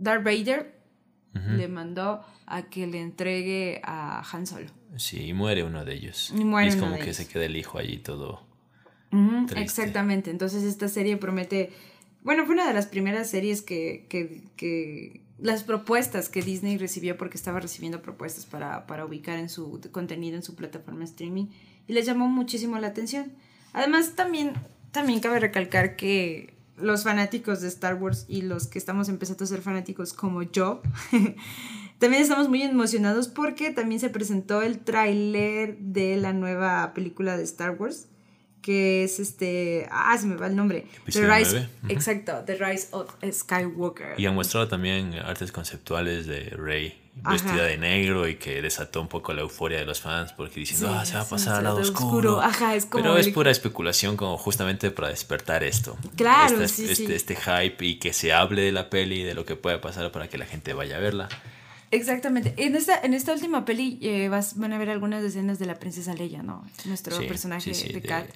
[0.00, 0.74] Darth Vader
[1.34, 4.68] le mandó a que le entregue a Han Solo.
[4.96, 6.32] Sí, y muere uno de ellos.
[6.34, 8.42] Y, es como que se queda el hijo allí todo.
[9.56, 10.30] exactamente.
[10.30, 11.72] Entonces esta serie promete.
[12.22, 17.18] Bueno, fue una de las primeras series que, que, que, las propuestas que Disney recibió
[17.18, 21.46] porque estaba recibiendo propuestas para, para ubicar en su contenido en su plataforma streaming
[21.86, 23.32] y les llamó muchísimo la atención.
[23.72, 24.52] Además, también,
[24.92, 29.48] también cabe recalcar que los fanáticos de Star Wars y los que estamos empezando a
[29.48, 30.82] ser fanáticos como yo,
[31.98, 37.44] También estamos muy emocionados porque también se presentó el tráiler de la nueva película de
[37.44, 38.08] Star Wars,
[38.64, 40.86] que es este, ah, se me va el nombre.
[41.12, 44.14] The Rise, Exacto, The Rise of Skywalker.
[44.16, 49.08] Y han mostrado también artes conceptuales de Rey vestida de negro y que desató un
[49.08, 51.76] poco la euforia de los fans porque diciendo, ah, se va a pasar al lado
[51.76, 52.40] oscuro.
[52.40, 55.98] Ajá, es como Pero es pura especulación como justamente para despertar esto.
[56.16, 59.56] Claro, este, este, este, hype y que se hable de la peli, de lo que
[59.56, 61.28] puede pasar para que la gente vaya a verla.
[61.90, 62.54] Exactamente.
[62.56, 65.74] En esta, en esta última peli eh, vas, van a ver algunas escenas de la
[65.74, 66.64] princesa Leia, ¿no?
[66.86, 68.26] Nuestro personaje de, Cat.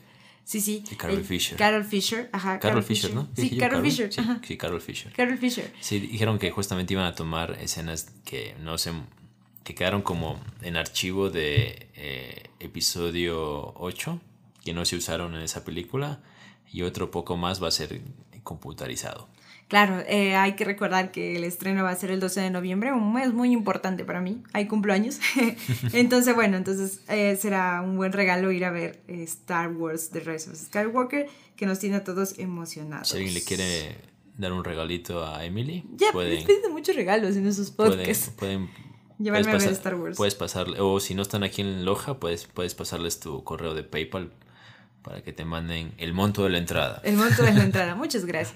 [0.49, 0.83] Sí, sí.
[0.97, 1.59] Carol Fisher.
[1.59, 2.59] Carol Fisher, ajá.
[2.59, 3.29] Carol, Fisher, ¿no?
[3.37, 4.11] Sí, Carol, Fisher.
[4.11, 5.13] Sí, Carol Fisher.
[5.13, 5.71] Carol Fisher.
[5.79, 8.93] Sí, dijeron que justamente iban a tomar escenas que no se
[9.63, 14.19] que quedaron como en archivo de eh, episodio 8,
[14.65, 16.23] que no se usaron en esa película,
[16.73, 18.01] y otro poco más va a ser
[18.43, 19.29] computarizado.
[19.69, 22.91] Claro, eh, hay que recordar que el estreno va a ser el 12 de noviembre,
[22.91, 25.21] un mes muy importante para mí, hay cumpleaños.
[25.93, 30.21] entonces, bueno, entonces eh, será un buen regalo ir a ver eh, Star Wars The
[30.21, 33.09] Rise of Skywalker, que nos tiene a todos emocionados.
[33.09, 33.97] Si alguien le quiere
[34.39, 38.31] dar un regalito a Emily, ya pueden, piden muchos regalos en esos podcasts.
[38.39, 38.71] Pueden,
[39.19, 40.17] Llevarme a ver Star Wars.
[40.17, 43.83] Puedes pasarle, o si no están aquí en Loja, puedes, puedes pasarles tu correo de
[43.83, 44.33] PayPal
[45.09, 47.01] para que te manden el monto de la entrada.
[47.03, 48.55] El monto de la entrada, muchas gracias.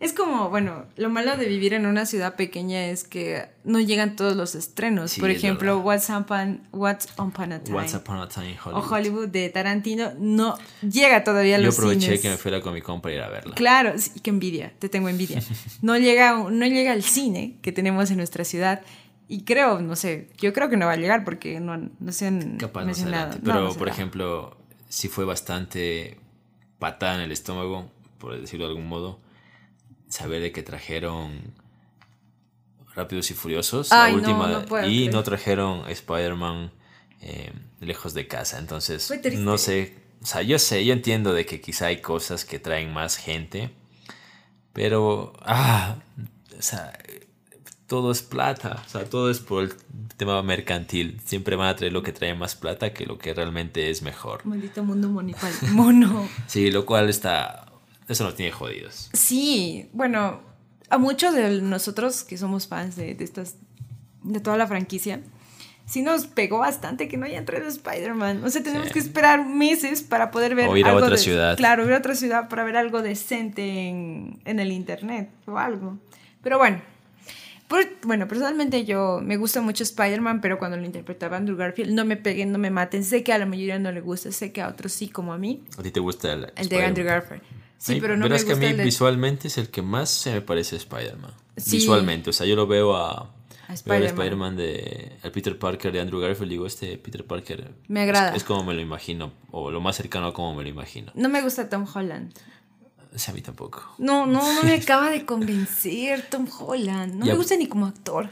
[0.00, 4.16] Es como, bueno, lo malo de vivir en una ciudad pequeña es que no llegan
[4.16, 5.16] todos los estrenos.
[5.16, 7.76] Por ejemplo, What's Upon, What's Upon a Time.
[7.76, 8.84] What's Upon a Time Hollywood.
[8.84, 12.56] O Hollywood de Tarantino no llega todavía a los Yo aproveché que me fui a
[12.56, 13.54] la Comic Con para ir a verla.
[13.54, 15.40] Claro, sí, qué envidia, te tengo envidia.
[15.82, 18.82] No llega, no llega al cine que tenemos en nuestra ciudad.
[19.28, 22.26] Y creo, no sé, yo creo que no va a llegar porque no, no se
[22.26, 23.38] han Capaz mencionado.
[23.42, 24.56] Pero, por ejemplo,
[24.92, 26.18] sí fue bastante
[26.78, 29.20] patada en el estómago, por decirlo de algún modo,
[30.08, 31.54] saber de que trajeron
[32.94, 36.72] Rápidos y Furiosos, la última, y no trajeron Spider-Man
[37.22, 38.58] eh, lejos de casa.
[38.58, 42.58] Entonces, no sé, o sea, yo sé, yo entiendo de que quizá hay cosas que
[42.58, 43.70] traen más gente,
[44.74, 45.96] pero, ah,
[46.58, 46.98] o sea,
[47.92, 49.74] todo es plata, o sea, todo es por el
[50.16, 51.20] tema mercantil.
[51.26, 54.46] Siempre van a traer lo que trae más plata que lo que realmente es mejor.
[54.46, 55.52] Maldito mundo monipal.
[55.72, 56.26] Mono.
[56.46, 57.66] sí, lo cual está.
[58.08, 59.10] Eso nos tiene jodidos.
[59.12, 60.40] Sí, bueno,
[60.88, 63.56] a muchos de nosotros que somos fans de, estas.
[64.22, 65.20] de toda la franquicia.
[65.84, 68.42] Sí nos pegó bastante que no haya entrado Spider-Man.
[68.42, 70.70] O sea, tenemos que esperar meses para poder ver.
[70.70, 71.58] O ir a otra ciudad.
[71.58, 75.98] Claro, ir a otra ciudad para ver algo decente en, en el internet o algo.
[76.42, 76.80] Pero bueno,
[78.04, 82.16] bueno, personalmente yo me gusta mucho Spider-Man, pero cuando lo interpretaba Andrew Garfield, no me
[82.16, 83.04] peguen, no me maten.
[83.04, 85.38] Sé que a la mayoría no le gusta, sé que a otros sí, como a
[85.38, 85.64] mí.
[85.78, 87.42] ¿A ti te gusta el, el de Andrew Garfield?
[87.78, 90.40] Sí, pero no me gusta que a mí visualmente es el que más se me
[90.40, 91.32] parece a Spider-Man.
[91.70, 93.34] Visualmente, o sea, yo lo veo a,
[93.68, 98.36] a Spider-Man de el Peter Parker de Andrew Garfield, digo, este Peter Parker me agrada.
[98.36, 101.10] Es, como me lo imagino, o lo más cercano a como me lo imagino.
[101.14, 102.32] No me gusta Tom Holland.
[103.28, 103.94] A mí tampoco.
[103.98, 107.14] No, no, no me acaba de convencer Tom Holland.
[107.14, 108.30] No me gusta ni como actor.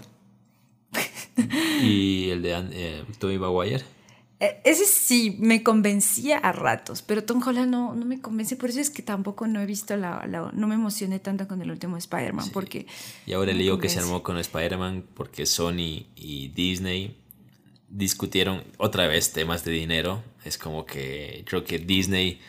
[1.82, 3.84] ¿Y el de eh, Tobey Maguire?
[4.40, 8.56] E, ese sí me convencía a ratos, pero Tom Holland no, no me convence.
[8.56, 10.26] Por eso es que tampoco no he visto la.
[10.52, 12.48] no me emocioné tanto con el último Spider-Man.
[12.50, 12.86] porque
[13.26, 17.16] Y ahora el lío que se armó con Spider-Man, porque Sony y Disney
[17.90, 20.22] discutieron otra vez temas de dinero.
[20.44, 22.40] Es como que creo que Disney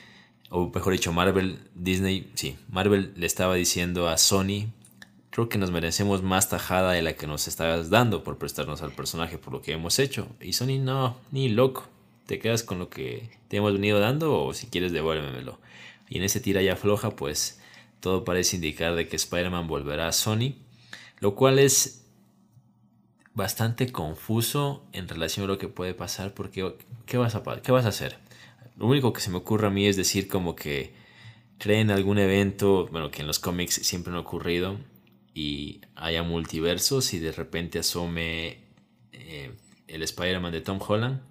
[0.52, 4.68] o mejor dicho, Marvel, Disney, sí, Marvel le estaba diciendo a Sony,
[5.30, 8.92] creo que nos merecemos más tajada de la que nos estabas dando por prestarnos al
[8.92, 10.28] personaje por lo que hemos hecho.
[10.42, 11.88] Y Sony, no, ni loco,
[12.26, 15.58] te quedas con lo que te hemos venido dando o si quieres devuélvemelo.
[16.10, 17.62] Y en ese tira ya floja, pues
[18.02, 20.56] todo parece indicar de que Spider-Man volverá a Sony,
[21.22, 22.06] lo cual es
[23.34, 27.86] bastante confuso en relación a lo que puede pasar porque ¿qué vas a, qué vas
[27.86, 28.18] a hacer?
[28.82, 30.92] Lo único que se me ocurre a mí es decir como que
[31.60, 34.80] creen algún evento, bueno, que en los cómics siempre han ocurrido
[35.36, 38.58] y haya multiversos y de repente asome
[39.12, 39.52] eh,
[39.88, 41.22] el Spider-Man de Tom Holland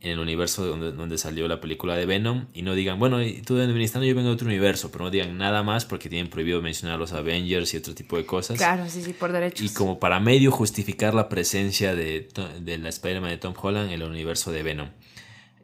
[0.00, 3.54] en el universo donde, donde, salió la película de Venom y no digan, bueno, tú
[3.54, 6.60] de venís, yo vengo de otro universo, pero no digan nada más porque tienen prohibido
[6.60, 8.58] mencionar a los Avengers y otro tipo de cosas.
[8.58, 9.64] Claro, sí, sí, por derechos.
[9.64, 12.28] Y como para medio justificar la presencia de,
[12.60, 14.88] de la Spider-Man de Tom Holland en el universo de Venom.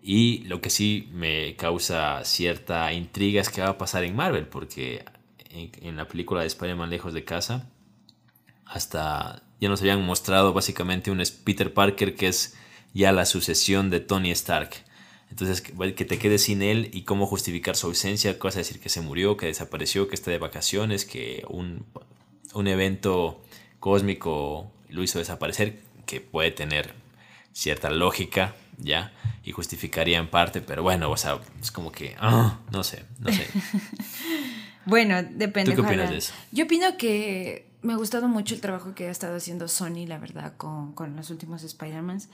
[0.03, 4.47] Y lo que sí me causa cierta intriga es qué va a pasar en Marvel,
[4.47, 5.05] porque
[5.51, 7.71] en, la película de Spider-Man Lejos de Casa,
[8.65, 12.57] hasta ya nos habían mostrado básicamente un Peter Parker que es
[12.95, 14.71] ya la sucesión de Tony Stark.
[15.31, 18.81] Entonces, que te quedes sin él y cómo justificar su ausencia, qué vas a decir
[18.81, 21.85] que se murió, que desapareció, que está de vacaciones, que un,
[22.55, 23.43] un evento
[23.79, 26.95] cósmico lo hizo desaparecer, que puede tener
[27.53, 29.13] cierta lógica, ¿ya?
[29.45, 33.33] Y justificaría en parte, pero bueno, o sea, es como que, ah, no sé, no
[33.33, 33.47] sé.
[34.85, 35.73] bueno, depende.
[35.73, 36.33] ¿Tú qué opinas de eso?
[36.53, 40.19] Yo opino que me ha gustado mucho el trabajo que ha estado haciendo Sony, la
[40.19, 42.29] verdad, con, con los últimos Spider-Mans.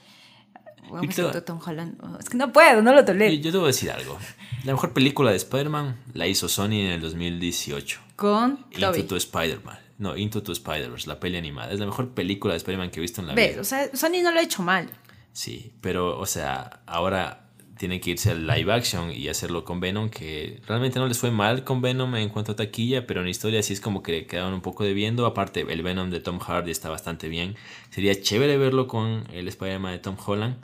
[1.46, 1.98] Tom Holland.
[2.02, 3.35] Oh, es que no puedo, no lo tolero.
[3.35, 4.18] Yo debo decir algo.
[4.64, 8.00] La mejor película de Spider-Man la hizo Sony en el 2018.
[8.16, 9.78] Con Into to Spider-Man.
[9.98, 11.72] No, Into to Spider-Verse, la peli animada.
[11.72, 13.61] Es la mejor película de Spider-Man que he visto en la vida.
[13.61, 14.90] O sea, Sony no lo ha hecho mal.
[15.35, 20.09] Sí, pero, o sea, ahora tienen que irse al live action y hacerlo con Venom,
[20.09, 23.61] que realmente no les fue mal con Venom en cuanto a taquilla, pero en historia
[23.64, 25.27] sí es como que quedaron un poco debiendo.
[25.27, 27.57] Aparte, el Venom de Tom Hardy está bastante bien.
[27.90, 30.57] Sería chévere verlo con el Spider-Man de Tom Holland,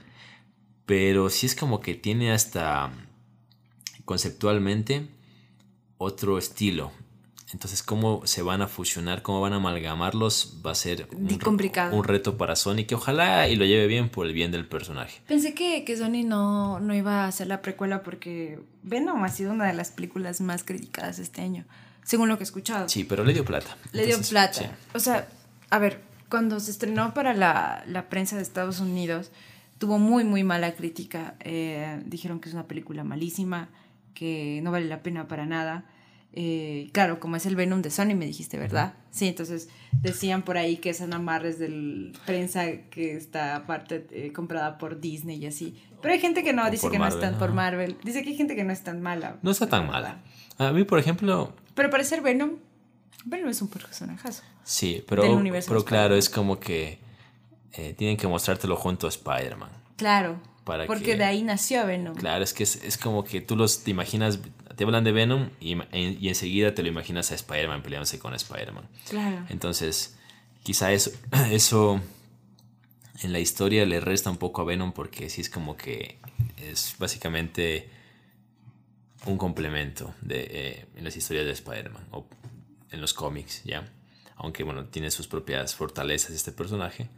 [0.86, 2.92] pero sí es como que tiene hasta
[4.04, 5.08] conceptualmente
[5.98, 6.92] otro estilo.
[7.52, 11.96] Entonces, cómo se van a fusionar, cómo van a amalgamarlos, va a ser un, complicado.
[11.96, 15.20] un reto para Sony que ojalá y lo lleve bien por el bien del personaje.
[15.26, 19.52] Pensé que, que Sony no, no iba a hacer la precuela porque Venom ha sido
[19.52, 21.64] una de las películas más criticadas este año,
[22.04, 22.88] según lo que he escuchado.
[22.88, 23.76] Sí, pero le dio plata.
[23.92, 24.76] Le dio plata.
[24.94, 25.28] O sea,
[25.70, 29.32] a ver, cuando se estrenó para la, la prensa de Estados Unidos,
[29.80, 31.34] tuvo muy, muy mala crítica.
[31.40, 33.70] Eh, dijeron que es una película malísima,
[34.14, 35.84] que no vale la pena para nada.
[36.32, 38.94] Eh, claro, como es el Venom de Sony, me dijiste, ¿verdad?
[39.10, 44.78] Sí, entonces decían por ahí que son amarres de prensa que está aparte eh, comprada
[44.78, 45.82] por Disney y así.
[46.00, 47.96] Pero hay gente que no, dice que no es tan por Marvel.
[48.04, 49.38] Dice que hay gente que no es tan mala.
[49.42, 50.22] No está tan mala.
[50.58, 51.52] A mí, por ejemplo...
[51.74, 52.58] Pero para ser Venom,
[53.24, 54.42] Venom es un personajazo.
[54.64, 55.22] Sí, pero,
[55.66, 56.98] pero claro, es como que
[57.72, 59.70] eh, tienen que mostrártelo junto a Spider-Man.
[59.96, 60.40] Claro.
[60.86, 62.14] porque de ahí nació Venom.
[62.14, 64.38] Claro, es que es, como que tú los te imaginas,
[64.80, 68.88] te hablan de Venom y, y enseguida te lo imaginas a Spider-Man peleándose con Spider-Man.
[69.10, 69.44] Claro.
[69.50, 70.16] Entonces,
[70.62, 71.10] quizá eso,
[71.50, 72.00] eso
[73.20, 76.18] en la historia le resta un poco a Venom porque sí es como que
[76.56, 77.90] es básicamente
[79.26, 82.26] un complemento de, eh, en las historias de Spider-Man o
[82.90, 83.86] en los cómics, ¿ya?
[84.36, 87.10] Aunque, bueno, tiene sus propias fortalezas este personaje.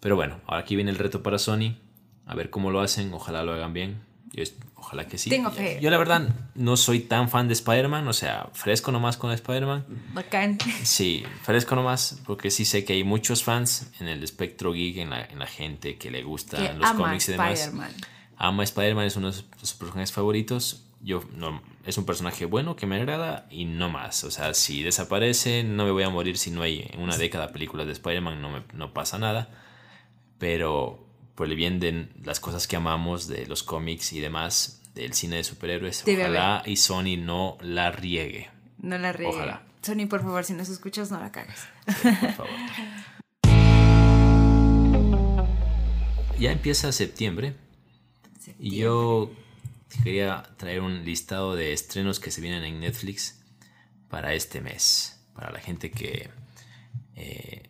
[0.00, 1.78] Pero bueno, ahora aquí viene el reto para Sony.
[2.26, 3.14] A ver cómo lo hacen.
[3.14, 4.13] Ojalá lo hagan bien.
[4.34, 4.42] Yo,
[4.74, 5.30] ojalá que sí.
[5.30, 5.78] Tengo fe.
[5.80, 8.08] Yo la verdad no soy tan fan de Spider-Man.
[8.08, 9.84] O sea, fresco nomás con Spider-Man.
[10.12, 10.58] Bacán.
[10.82, 12.20] Sí, fresco nomás.
[12.26, 16.10] Porque sí sé que hay muchos fans en el espectro geek, en la, gente que
[16.10, 17.72] le gustan los cómics y demás.
[18.36, 19.06] Ama Spider-Man.
[19.06, 20.84] Es uno de sus personajes favoritos.
[21.00, 24.24] Yo no, es un personaje bueno que me agrada y no más.
[24.24, 27.52] O sea, si desaparece, no me voy a morir si no hay en una década
[27.52, 29.50] películas de Spider-Man, no, no pasa nada
[30.38, 31.03] pero
[31.34, 35.36] por el bien de las cosas que amamos, de los cómics y demás, del cine
[35.36, 38.50] de superhéroes, ojalá y Sony no la riegue.
[38.78, 39.34] No la riegue.
[39.34, 39.62] Ojalá.
[39.82, 41.66] Sony, por favor, si nos escuchas, no la cagues.
[42.20, 42.52] por favor.
[46.38, 47.56] ya empieza septiembre,
[48.58, 49.30] y yo
[50.02, 53.40] quería traer un listado de estrenos que se vienen en Netflix
[54.08, 56.30] para este mes, para la gente que
[57.16, 57.62] eh,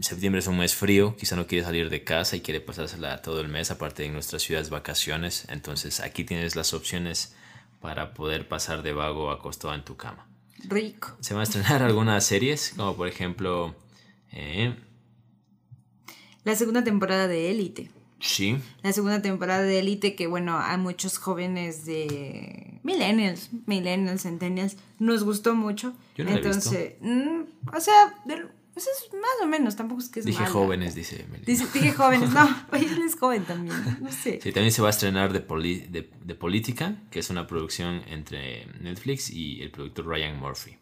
[0.00, 3.40] septiembre es un mes frío, quizá no quiere salir de casa y quiere pasársela todo
[3.40, 5.46] el mes, aparte de nuestras ciudades vacaciones.
[5.48, 7.34] Entonces aquí tienes las opciones
[7.80, 10.26] para poder pasar de vago acostado en tu cama.
[10.64, 11.16] Rico.
[11.20, 13.74] Se van a estrenar algunas series, como por ejemplo...
[14.32, 14.74] Eh,
[16.44, 17.90] la segunda temporada de Élite.
[18.20, 18.58] Sí.
[18.82, 25.24] La segunda temporada de Élite, que bueno, hay muchos jóvenes de millennials, millennials, centennials, nos
[25.24, 25.92] gustó mucho.
[26.16, 27.42] Yo no Entonces, mm,
[27.74, 28.14] o sea,
[28.76, 32.46] pues es más o menos, tampoco es que es Dije jóvenes, dice dije jóvenes, no,
[32.72, 34.38] él es joven también, no sé.
[34.42, 39.30] Sí, también se va a estrenar de, de, Política, que es una producción entre Netflix
[39.30, 40.76] y el productor Ryan Murphy,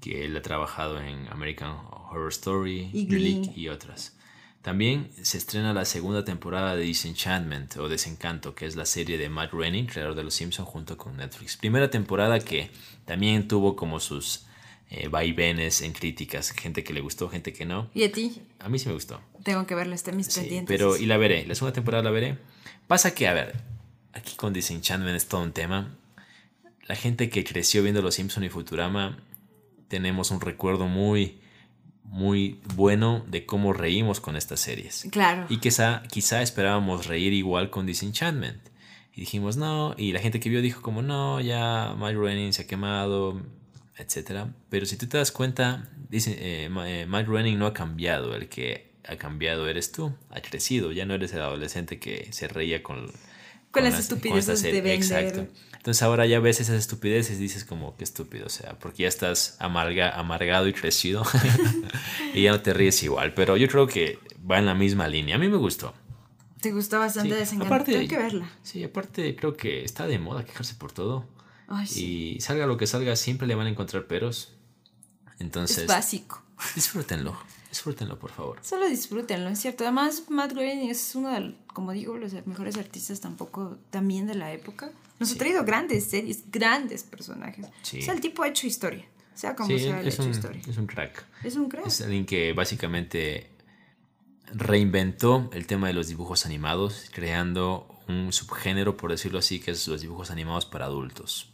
[0.00, 4.16] que él ha trabajado en American Horror Story, y, y otras.
[4.62, 9.28] También se estrena la segunda temporada de Disenchantment o Desencanto, que es la serie de
[9.28, 11.56] Matt Groening, creador de Los Simpsons, junto con Netflix.
[11.56, 12.70] Primera temporada que
[13.06, 14.46] también tuvo como sus
[14.90, 17.90] eh, vaivenes en críticas, gente que le gustó, gente que no.
[17.94, 18.40] ¿Y a ti?
[18.58, 19.20] A mí sí me gustó.
[19.44, 20.66] Tengo que verla, está en mis pendientes.
[20.66, 22.38] Pero, y la veré, la segunda temporada la veré.
[22.86, 23.56] Pasa que, a ver,
[24.14, 25.94] aquí con Disenchantment es todo un tema.
[26.86, 29.18] La gente que creció viendo Los Simpson y Futurama,
[29.88, 31.38] tenemos un recuerdo muy,
[32.04, 35.06] muy bueno de cómo reímos con estas series.
[35.10, 35.44] Claro.
[35.50, 38.68] Y quizá, quizá esperábamos reír igual con Disenchantment.
[39.12, 42.62] Y dijimos no, y la gente que vio dijo como no, ya Mike Renning se
[42.62, 43.42] ha quemado,
[43.98, 44.54] etcétera.
[44.70, 48.48] Pero si tú te das cuenta, dice, eh, eh, Mike Renning no ha cambiado, el
[48.48, 52.82] que ha cambiado eres tú, ha crecido, ya no eres el adolescente que se reía
[52.82, 53.10] con,
[53.70, 54.92] con, las, estupideces de vender.
[54.92, 55.46] Exacto.
[55.76, 59.08] Entonces ahora ya ves esas estupideces y dices como, qué estúpido, o sea, porque ya
[59.08, 61.22] estás amarga, amargado y crecido
[62.34, 65.36] y ya no te ríes igual, pero yo creo que va en la misma línea,
[65.36, 65.94] a mí me gustó.
[66.60, 67.56] Te gustó bastante sí.
[67.60, 68.50] Aparte, Tengo que verla.
[68.62, 71.24] Sí, aparte creo que está de moda quejarse por todo.
[71.94, 74.52] Y salga lo que salga, siempre le van a encontrar peros.
[75.38, 75.78] Entonces.
[75.78, 76.42] Es básico.
[76.74, 77.38] Disfrútenlo.
[77.68, 78.58] Disfrútenlo, por favor.
[78.62, 79.84] Solo disfrútenlo, es cierto.
[79.84, 84.52] Además, Matt Groening es uno de, como digo, los mejores artistas tampoco, también de la
[84.52, 84.90] época.
[85.18, 87.66] Nos ha traído grandes series, grandes personajes.
[87.66, 89.04] O sea, el tipo ha hecho historia.
[89.34, 90.62] Sea como sea, ha hecho historia.
[90.66, 91.24] Es un crack.
[91.44, 91.86] Es un crack.
[91.86, 93.50] Es alguien que básicamente
[94.52, 99.86] reinventó el tema de los dibujos animados, creando un subgénero, por decirlo así, que es
[99.86, 101.52] los dibujos animados para adultos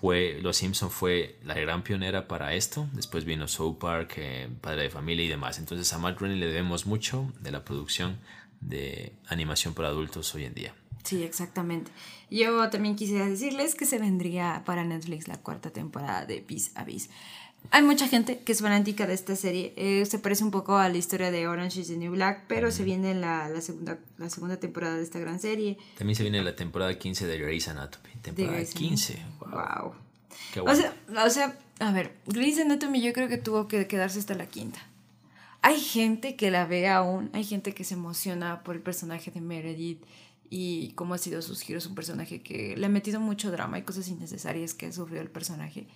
[0.00, 2.88] fue, Los Simpson fue la gran pionera para esto.
[2.92, 5.58] Después vino South Park, eh, Padre de Familia y demás.
[5.58, 8.18] Entonces a Matt Groening le debemos mucho de la producción
[8.60, 10.74] de animación para adultos hoy en día.
[11.04, 11.90] Sí, exactamente.
[12.30, 16.84] Yo también quisiera decirles que se vendría para Netflix la cuarta temporada de Vis a
[16.84, 17.10] Vis.
[17.72, 19.72] Hay mucha gente que es fanática de esta serie.
[19.76, 22.72] Eh, se parece un poco a la historia de Orange is the New Black, pero
[22.72, 25.78] se viene la, la, segunda, la segunda temporada de esta gran serie.
[25.96, 28.14] También se viene la temporada 15 de Grey's Anatomy.
[28.22, 29.22] Temporada 15.
[29.40, 29.94] Wow.
[30.52, 30.76] Qué bueno.
[30.76, 34.34] o, sea, o sea, a ver, Grey's Anatomy yo creo que tuvo que quedarse hasta
[34.34, 34.80] la quinta.
[35.62, 39.40] hay gente que la ve aún, hay gente que se emociona por el personaje de
[39.40, 40.02] Meredith
[40.50, 43.82] y cómo ha sido sus giros, un personaje que le ha metido mucho drama y
[43.82, 45.86] cosas innecesarias que ha sufrido el personaje.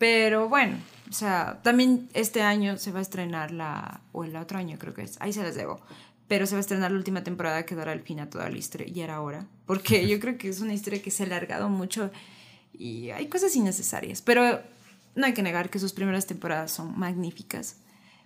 [0.00, 0.78] Pero bueno,
[1.10, 4.94] o sea, también este año se va a estrenar la, o el otro año creo
[4.94, 5.78] que es, ahí se les debo,
[6.26, 8.56] pero se va a estrenar la última temporada que dará el fin a toda la
[8.56, 11.68] historia y era hora, porque yo creo que es una historia que se ha alargado
[11.68, 12.10] mucho
[12.72, 14.62] y hay cosas innecesarias, pero
[15.16, 17.76] no hay que negar que sus primeras temporadas son magníficas.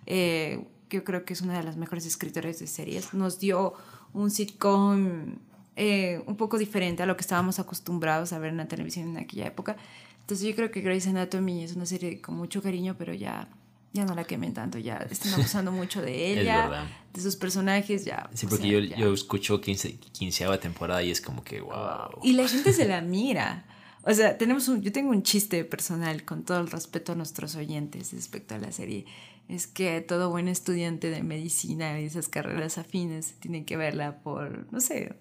[0.05, 3.13] Eh, yo creo que es una de las mejores escritoras de series.
[3.13, 3.73] Nos dio
[4.13, 5.39] un sitcom
[5.75, 9.17] eh, un poco diferente a lo que estábamos acostumbrados a ver en la televisión en
[9.17, 9.75] aquella época.
[10.25, 13.47] Entonces yo creo que Grey's Anatomy es una serie con mucho cariño, pero ya,
[13.93, 18.27] ya no la quemen tanto, ya están abusando mucho de ella, de sus personajes, ya.
[18.33, 22.21] Sí, porque yo, yo escucho quince, quinceava temporada y es como que, wow.
[22.23, 23.67] Y la gente se la mira.
[24.01, 27.53] O sea, tenemos un, yo tengo un chiste personal con todo el respeto a nuestros
[27.55, 29.05] oyentes respecto a la serie.
[29.47, 34.73] Es que todo buen estudiante de medicina y esas carreras afines tiene que verla por,
[34.73, 35.13] no sé,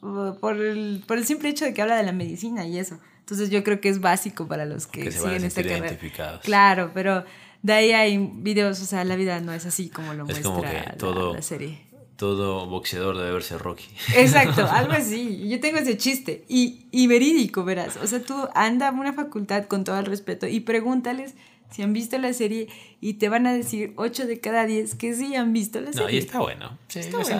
[0.00, 2.98] por el, por el simple hecho de que habla de la medicina y eso.
[3.30, 5.96] Entonces yo creo que es básico para los que, siguen esta carrera.
[6.42, 7.24] Claro, pero
[7.62, 11.42] de ahí hay videos, o sea, la vida no es así como lo muestra la
[11.42, 13.86] serie todo boxeador debe verse Rocky.
[14.14, 15.48] Exacto, algo así.
[15.48, 16.44] Yo tengo ese chiste.
[16.48, 17.96] Y, y verídico, verás.
[17.96, 21.32] O sea, tú anda a una facultad con todo el respeto y pregúntales
[21.70, 22.68] si han visto la serie
[23.00, 26.06] y te van a decir 8 de cada 10 que sí han visto la serie.
[26.06, 26.78] No, y está bueno.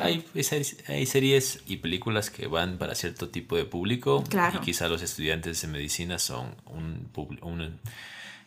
[0.02, 0.24] Hay,
[0.88, 4.24] hay, series y películas que van para cierto tipo de público.
[4.28, 4.58] Claro.
[4.60, 7.08] Y quizá los estudiantes de medicina son un,
[7.42, 7.78] un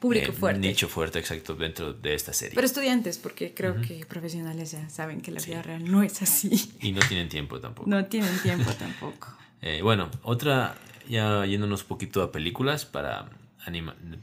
[0.03, 0.59] público eh, fuerte.
[0.59, 2.55] Nicho fuerte, exacto, dentro de esta serie.
[2.55, 6.73] Pero estudiantes, porque creo que profesionales ya saben que la vida real no es así.
[6.81, 7.89] Y no tienen tiempo tampoco.
[7.89, 9.29] No tienen tiempo tampoco.
[9.61, 10.75] Eh, bueno, otra,
[11.07, 13.29] ya yéndonos un poquito a películas para,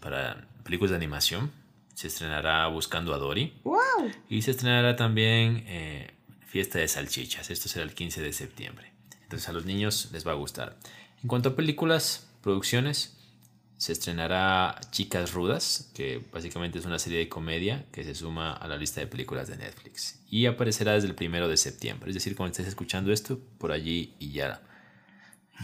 [0.00, 1.52] para películas de animación.
[1.94, 3.54] Se estrenará Buscando a Dory.
[3.64, 3.78] ¡Wow!
[4.28, 6.14] Y se estrenará también eh,
[6.46, 7.50] Fiesta de Salchichas.
[7.50, 8.92] Esto será el 15 de septiembre.
[9.22, 10.76] Entonces a los niños les va a gustar.
[11.22, 13.16] En cuanto a películas, producciones,
[13.80, 18.68] se estrenará Chicas Rudas, que básicamente es una serie de comedia que se suma a
[18.68, 20.20] la lista de películas de Netflix.
[20.28, 22.11] Y aparecerá desde el primero de septiembre.
[22.11, 24.61] Es decir, cuando estés escuchando esto, por allí y ya.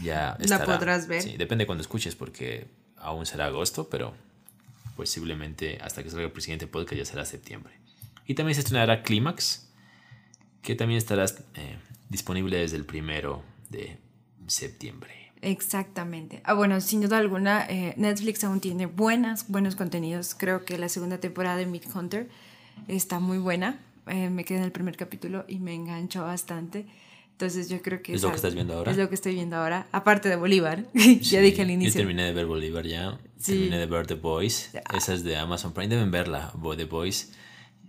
[0.02, 0.66] Ya estará.
[0.66, 1.22] La podrás ver.
[1.22, 4.14] Sí, depende cuando escuches, porque aún será agosto, pero
[4.96, 7.74] posiblemente hasta que salga el siguiente podcast ya será septiembre.
[8.26, 9.68] Y también se estrenará Clímax,
[10.62, 11.78] que también estará eh,
[12.08, 13.98] disponible desde el primero de
[14.46, 15.32] septiembre.
[15.42, 16.40] Exactamente.
[16.44, 20.34] Ah, bueno, sin duda alguna, eh, Netflix aún tiene buenas, buenos contenidos.
[20.34, 22.28] Creo que la segunda temporada de Meat Hunter
[22.88, 23.78] está muy buena.
[24.06, 26.86] Eh, me quedé en el primer capítulo y me enganchó bastante.
[27.36, 28.14] Entonces yo creo que...
[28.14, 28.90] ¿Es, lo que estás viendo ahora?
[28.90, 29.88] Es lo que estoy viendo ahora.
[29.92, 30.86] Aparte de Bolívar.
[31.20, 31.92] ya dije al inicio.
[31.92, 33.18] Yo terminé de ver Bolívar ya.
[33.44, 34.70] Terminé de ver The Boys.
[34.96, 35.88] Esa es de Amazon Prime.
[35.88, 37.32] Deben verla, The Boys.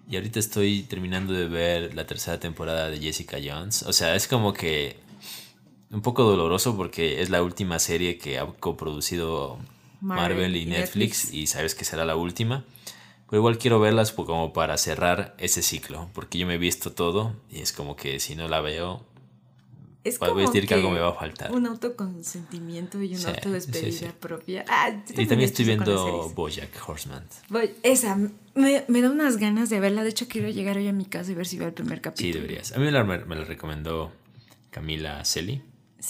[0.09, 3.83] Y ahorita estoy terminando de ver la tercera temporada de Jessica Jones.
[3.83, 4.97] O sea, es como que
[5.91, 9.59] un poco doloroso porque es la última serie que ha coproducido
[10.01, 12.65] Marvel, y, Netflix, y sabes que será la última.
[13.29, 17.33] Pero igual quiero verlas como para cerrar ese ciclo, porque yo me he visto todo
[17.49, 19.05] y es como que si no la veo,
[20.07, 21.51] es voy a decir que, algo me va a faltar.
[21.51, 24.65] Un autoconsentimiento y una autodespedida propia.
[24.67, 27.23] Ah, y también estoy viendo Bojack Horseman.
[27.83, 28.15] esa,
[28.55, 30.03] me, me, da unas ganas de verla.
[30.03, 32.33] De hecho, quiero llegar hoy a mi casa y ver si veo el primer capítulo.
[32.33, 32.71] Sí, deberías.
[32.73, 34.11] A mí me la, me la recomendó
[34.71, 35.61] Camila Celi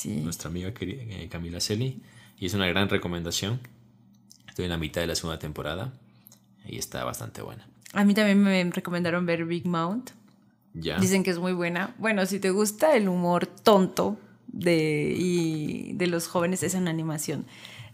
[0.05, 2.01] nuestra amiga eh, Camila Celi,
[2.37, 3.59] y es una gran recomendación.
[4.47, 5.93] Estoy en la mitad de la segunda temporada
[6.65, 7.67] y está bastante buena.
[7.93, 10.11] A mí también me recomendaron ver Big Mount.
[10.79, 10.99] Ya.
[10.99, 11.95] Dicen que es muy buena.
[11.97, 14.17] Bueno, si te gusta el humor tonto
[14.47, 17.45] de, y de los jóvenes, es una animación.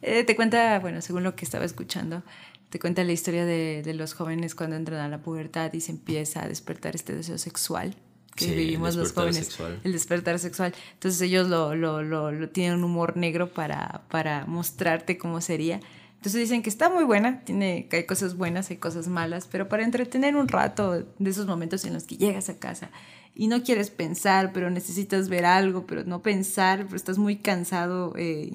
[0.01, 2.23] Eh, te cuenta, bueno, según lo que estaba escuchando,
[2.69, 5.91] te cuenta la historia de, de, los jóvenes cuando entran a la pubertad y se
[5.91, 7.95] empieza a despertar este deseo sexual
[8.35, 10.73] que vivimos los jóvenes, el despertar sexual.
[10.93, 15.79] Entonces ellos lo, lo, lo, tienen un humor negro para, para mostrarte cómo sería.
[16.23, 19.67] Entonces dicen que está muy buena, tiene, que hay cosas buenas, hay cosas malas, pero
[19.67, 22.91] para entretener un rato de esos momentos en los que llegas a casa
[23.35, 28.13] y no quieres pensar, pero necesitas ver algo, pero no pensar, pero estás muy cansado,
[28.15, 28.53] eh,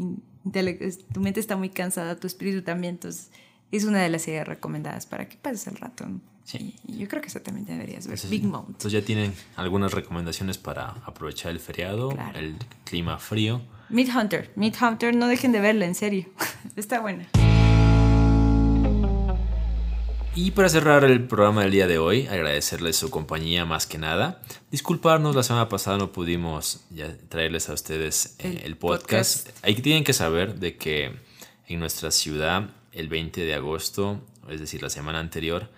[1.13, 3.31] tu mente está muy cansada, tu espíritu también, entonces
[3.71, 6.07] es una de las series recomendadas para que pases el rato.
[6.45, 6.75] Sí.
[6.87, 8.19] Y yo creo que eso también deberías ver.
[8.31, 8.69] Big Mount.
[8.69, 13.61] Entonces ya tienen algunas recomendaciones para aprovechar el feriado, el clima frío.
[13.91, 14.51] Meat Hunter.
[14.57, 16.25] Meat Hunter, no dejen de verla, en serio.
[16.77, 17.29] Está buena.
[20.41, 24.41] Y para cerrar el programa del día de hoy, agradecerles su compañía más que nada.
[24.71, 29.49] Disculparnos, la semana pasada no pudimos ya traerles a ustedes eh, el, podcast.
[29.65, 31.11] Ahí tienen que saber de que
[31.67, 35.73] en nuestra ciudad, el 20 de agosto, es decir, la semana anterior,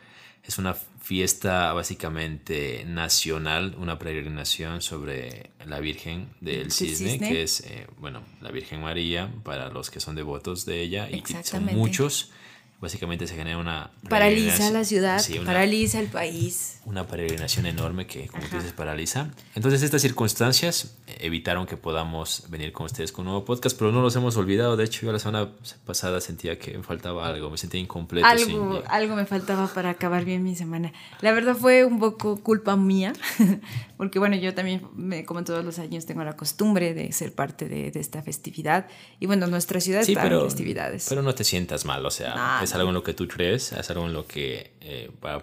[0.45, 7.87] Es una fiesta básicamente nacional, una peregrinación sobre la Virgen del Cisne, que es, eh,
[7.99, 12.33] bueno, la Virgen María, para los que son devotos de ella, y son muchos
[12.81, 13.91] básicamente se genera una...
[14.09, 16.81] Paraliza la ciudad, paraliza el país.
[16.87, 19.29] Una peregrinación enorme que, como tú dices, paraliza.
[19.55, 24.01] Entonces estas circunstancias evitaron que podamos venir con ustedes con un nuevo podcast, pero no
[24.01, 24.77] los hemos olvidado.
[24.79, 25.51] De hecho, yo la semana
[25.85, 28.27] pasada sentía que me faltaba algo, me sentía incompleto.
[28.27, 30.93] Algo, algo me faltaba para acabar bien mi semana.
[31.21, 33.13] La verdad fue un poco culpa mía,
[33.99, 34.81] porque bueno, yo también,
[35.27, 38.87] como todos los años, tengo la costumbre de ser parte de, esta festividad.
[39.19, 41.07] Y bueno, nuestra ciudad está en festividades.
[41.11, 43.91] Pero no te sientas mal, o sea, es algo en lo que tú crees, es
[43.91, 45.43] algo en lo que eh, va,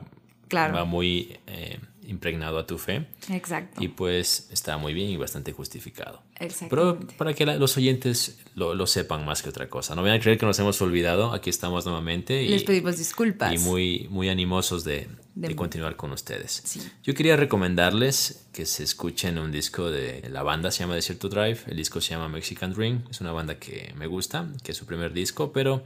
[0.54, 3.06] va, muy eh, impregnado a tu fe.
[3.30, 3.84] Exacto.
[3.84, 6.24] Y pues está muy bien y bastante justificado.
[6.70, 9.94] Pero para que los oyentes lo, sepan más que otra cosa.
[9.94, 12.44] No vayan a creer que nos hemos olvidado, aquí estamos nuevamente.
[12.44, 13.54] Y, Les pedimos disculpas.
[13.54, 16.64] Y muy, muy animosos de, de, continuar con ustedes.
[17.04, 21.60] Yo quería recomendarles que se escuchen un disco de la banda, se llama Desierto Drive,
[21.68, 24.86] el disco se llama Mexican Dream, es una banda que me gusta, que es su
[24.86, 25.84] primer disco, pero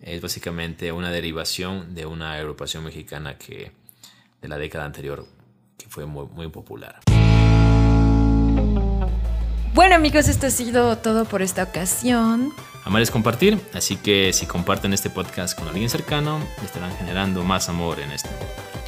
[0.00, 3.72] es básicamente una derivación de una agrupación mexicana que
[4.40, 5.26] de la década anterior
[5.76, 7.00] que fue muy, muy popular.
[9.72, 12.52] Bueno amigos, esto ha sido todo por esta ocasión.
[12.84, 17.68] Amar es compartir, así que si comparten este podcast con alguien cercano, estarán generando más
[17.68, 18.30] amor en este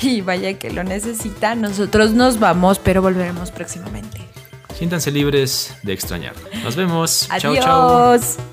[0.00, 4.18] Y vaya que lo necesita, nosotros nos vamos, pero volveremos próximamente.
[4.74, 6.34] Siéntanse libres de extrañar.
[6.64, 7.28] Nos vemos.
[7.30, 7.58] Adiós.
[7.60, 8.51] Chao, chao.